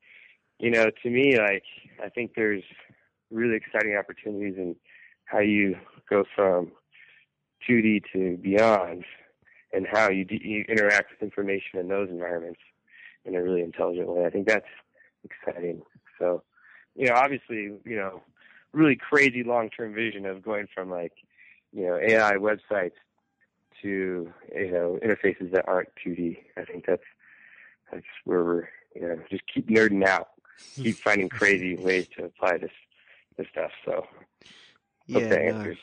[0.59, 1.62] you know, to me, like,
[2.03, 2.62] I think there's
[3.30, 4.76] really exciting opportunities in
[5.31, 5.76] how you
[6.09, 6.72] go from
[7.68, 9.05] 2D to beyond
[9.72, 12.61] and how you, d- you interact with information in those environments
[13.24, 14.24] in a really intelligent way.
[14.24, 14.66] I think that's
[15.24, 15.83] exciting.
[16.18, 16.43] So,
[16.97, 18.22] you know, obviously, you know,
[18.72, 21.12] really crazy long term vision of going from like,
[21.72, 22.93] you know, AI websites
[23.83, 26.39] to you know interfaces that aren't 2D.
[26.57, 27.03] I think that's
[27.91, 30.28] that's where we're you know just keep nerding out,
[30.76, 32.72] keep finding crazy ways to apply this
[33.37, 33.70] this stuff.
[33.85, 34.07] So
[35.18, 35.74] yeah, no,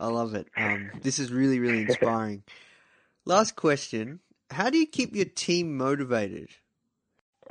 [0.00, 0.48] I love it.
[0.56, 2.42] Um, this is really really inspiring.
[3.24, 6.48] Last question: How do you keep your team motivated?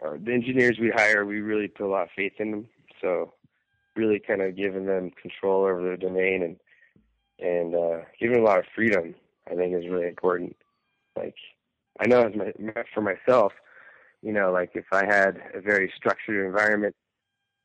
[0.03, 2.68] Uh, the engineers we hire, we really put a lot of faith in them.
[3.01, 3.34] So
[3.95, 6.57] really kind of giving them control over their domain and
[7.39, 9.16] and uh, giving a lot of freedom
[9.49, 10.55] I think is really important.
[11.16, 11.36] Like,
[11.99, 12.51] I know as my
[12.93, 13.53] for myself,
[14.22, 16.95] you know, like if I had a very structured environment,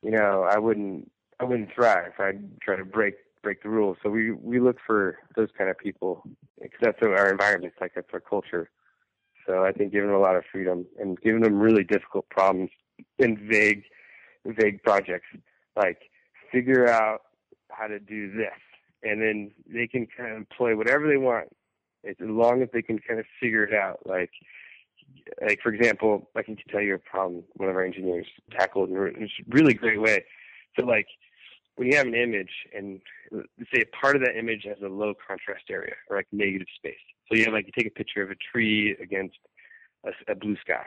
[0.02, 2.12] you know, I wouldn't I wouldn't thrive.
[2.18, 3.96] I'd try to break break the rules.
[4.02, 6.22] So we we look for those kind of people
[6.60, 8.70] because that's our environment, like that's our culture.
[9.46, 12.70] So I think giving them a lot of freedom and giving them really difficult problems
[13.18, 13.84] and vague
[14.44, 15.26] vague projects,
[15.76, 15.98] like
[16.52, 17.22] figure out
[17.70, 18.58] how to do this,
[19.02, 21.48] and then they can kind of play whatever they want
[22.08, 24.00] as long as they can kind of figure it out.
[24.06, 24.30] Like,
[25.42, 28.96] like for example, I can tell you a problem one of our engineers tackled in
[28.96, 30.24] a really great way.
[30.78, 31.06] So like
[31.78, 33.00] when you have an image and
[33.72, 36.98] say a part of that image has a low contrast area or like negative space.
[37.28, 39.36] So you have like you take a picture of a tree against
[40.04, 40.86] a, a blue sky.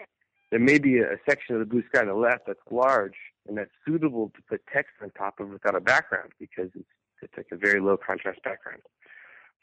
[0.50, 3.16] There may be a, a section of the blue sky on the left that's large
[3.48, 6.90] and that's suitable to put text on top of without a background because it's
[7.22, 8.82] it's like a very low contrast background.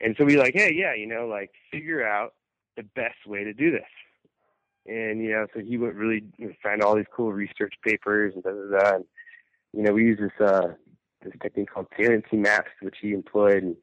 [0.01, 2.35] And so we like, hey, yeah, you know, like figure out
[2.77, 3.83] the best way to do this.
[4.87, 8.33] And you know, so he went really you know, find all these cool research papers
[8.35, 8.95] and da da da.
[8.95, 9.05] And
[9.75, 10.69] you know, we use this uh
[11.23, 13.77] this technique called saliency maps, which he employed, and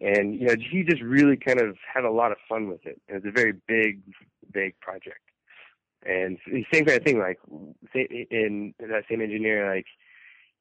[0.00, 3.00] and you know, he just really kind of had a lot of fun with it.
[3.08, 4.02] It was a very big,
[4.52, 5.20] big project.
[6.04, 7.38] And the same kind of thing, like
[7.94, 9.86] in that same engineer, like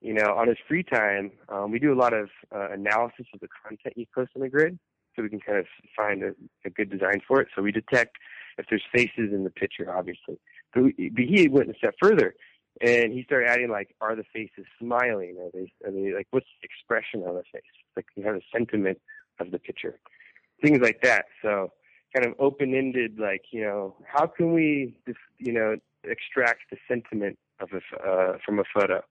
[0.01, 3.39] you know, on his free time, um, we do a lot of uh, analysis of
[3.39, 4.77] the content you post on the grid,
[5.15, 6.31] so we can kind of find a,
[6.65, 7.47] a good design for it.
[7.55, 8.17] So we detect
[8.57, 10.39] if there's faces in the picture, obviously.
[10.73, 12.35] But, we, but he went a step further,
[12.81, 15.37] and he started adding like, are the faces smiling?
[15.39, 17.61] Are they, are they like, what's the expression on the face?
[17.95, 18.99] Like, you have a sentiment
[19.39, 19.99] of the picture,
[20.61, 21.25] things like that.
[21.41, 21.71] So
[22.15, 24.95] kind of open-ended, like, you know, how can we,
[25.39, 29.03] you know, extract the sentiment of a, uh, from a photo?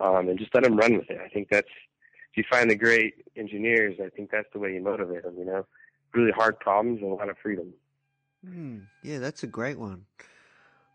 [0.00, 1.20] um, and just let them run with it.
[1.24, 1.68] I think that's
[2.32, 5.36] if you find the great engineers, I think that's the way you motivate them.
[5.38, 5.66] You know,
[6.12, 7.72] really hard problems and a lot of freedom.
[8.46, 10.06] Mm, yeah, that's a great one.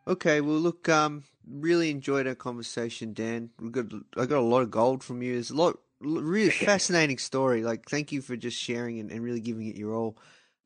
[0.10, 3.52] Okay, well, look, um, really enjoyed our conversation, Dan.
[3.60, 3.86] We got
[4.18, 5.38] I got a lot of gold from you.
[5.38, 7.62] It's a lot, really fascinating story.
[7.62, 10.18] Like, thank you for just sharing and, and really giving it your all.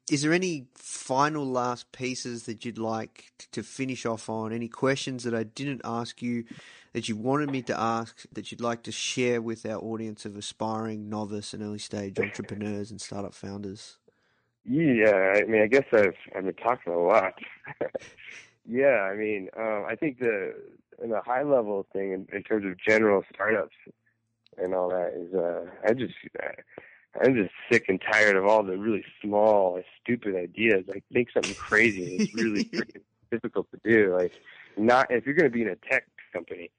[0.10, 4.54] Is there any final last pieces that you'd like to finish off on?
[4.54, 6.46] Any questions that I didn't ask you
[6.94, 10.38] that you wanted me to ask that you'd like to share with our audience of
[10.38, 13.98] aspiring novice and early stage entrepreneurs and startup founders?
[14.64, 17.34] Yeah, I mean, I guess I've I've been talking a lot.
[18.68, 20.54] yeah, I mean, um, I think the
[21.02, 23.76] in the high level thing in, in, terms of general startups
[24.58, 26.14] and all that is, uh, I just
[27.22, 30.86] I'm just sick and tired of all the really small, stupid ideas.
[30.88, 32.18] Like think something crazy.
[32.18, 33.02] It's really freaking
[33.32, 34.16] difficult to do.
[34.16, 34.34] Like
[34.78, 36.72] not if you're going to be in a tech company,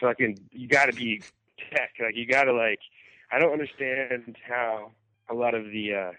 [0.00, 1.22] fucking you got to be
[1.70, 1.90] tech.
[2.00, 2.80] Like you got to like.
[3.30, 4.92] I don't understand how
[5.28, 5.94] a lot of the.
[5.94, 6.12] uh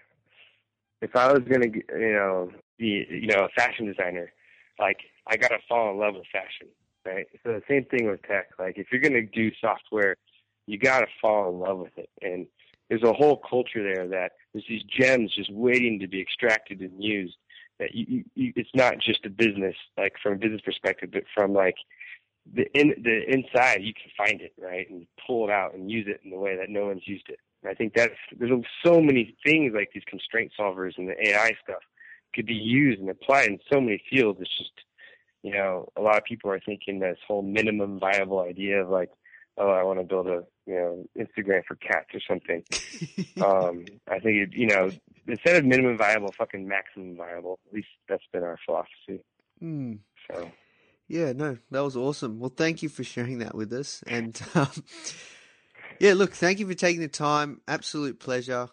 [1.00, 4.32] If I was gonna, you know, be you know a fashion designer,
[4.80, 6.68] like I gotta fall in love with fashion,
[7.04, 7.26] right?
[7.44, 8.50] So the same thing with tech.
[8.58, 10.16] Like if you're gonna do software,
[10.66, 12.10] you gotta fall in love with it.
[12.22, 12.46] And
[12.88, 17.02] there's a whole culture there that there's these gems just waiting to be extracted and
[17.02, 17.36] used.
[17.78, 21.52] That you, you, it's not just a business, like from a business perspective, but from
[21.52, 21.76] like
[22.52, 26.06] the in the inside you can find it right and pull it out and use
[26.08, 27.38] it in the way that no one's used it.
[27.62, 28.50] And I think that's there's
[28.84, 31.82] so many things like these constraint solvers and the AI stuff
[32.34, 34.40] could be used and applied in so many fields.
[34.40, 34.72] It's just
[35.42, 39.10] you know, a lot of people are thinking this whole minimum viable idea of like,
[39.56, 42.62] oh, I want to build a, you know, Instagram for cats or something.
[43.44, 44.90] um, I think, it, you know,
[45.26, 47.58] instead of minimum viable, fucking maximum viable.
[47.68, 49.24] At least that's been our philosophy.
[49.62, 49.98] Mm.
[50.30, 50.50] So.
[51.08, 52.38] Yeah, no, that was awesome.
[52.38, 54.04] Well, thank you for sharing that with us.
[54.06, 54.70] And um,
[55.98, 57.60] yeah, look, thank you for taking the time.
[57.66, 58.68] Absolute pleasure.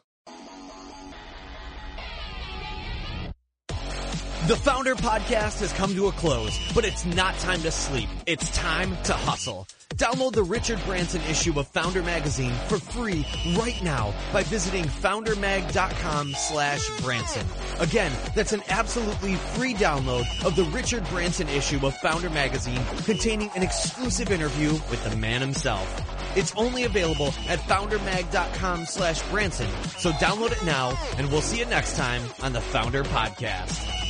[4.48, 8.08] The Foundr Podcast has come to a close, but it's not time to sleep.
[8.26, 9.68] It's time to hustle.
[9.96, 13.28] Download the Richard Branson issue of Foundr Magazine for free
[13.58, 17.46] right now by visiting foundrmag.com slash Branson.
[17.82, 23.52] Again, that's an absolutely free download of the Richard Branson issue of Foundr Magazine containing
[23.54, 26.38] an exclusive interview with the man himself.
[26.38, 29.68] It's only available at foundrmag.com slash Branson.
[29.98, 34.07] So download it now and we'll see you next time on the Foundr Podcast.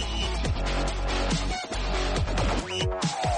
[2.79, 3.36] Thank you.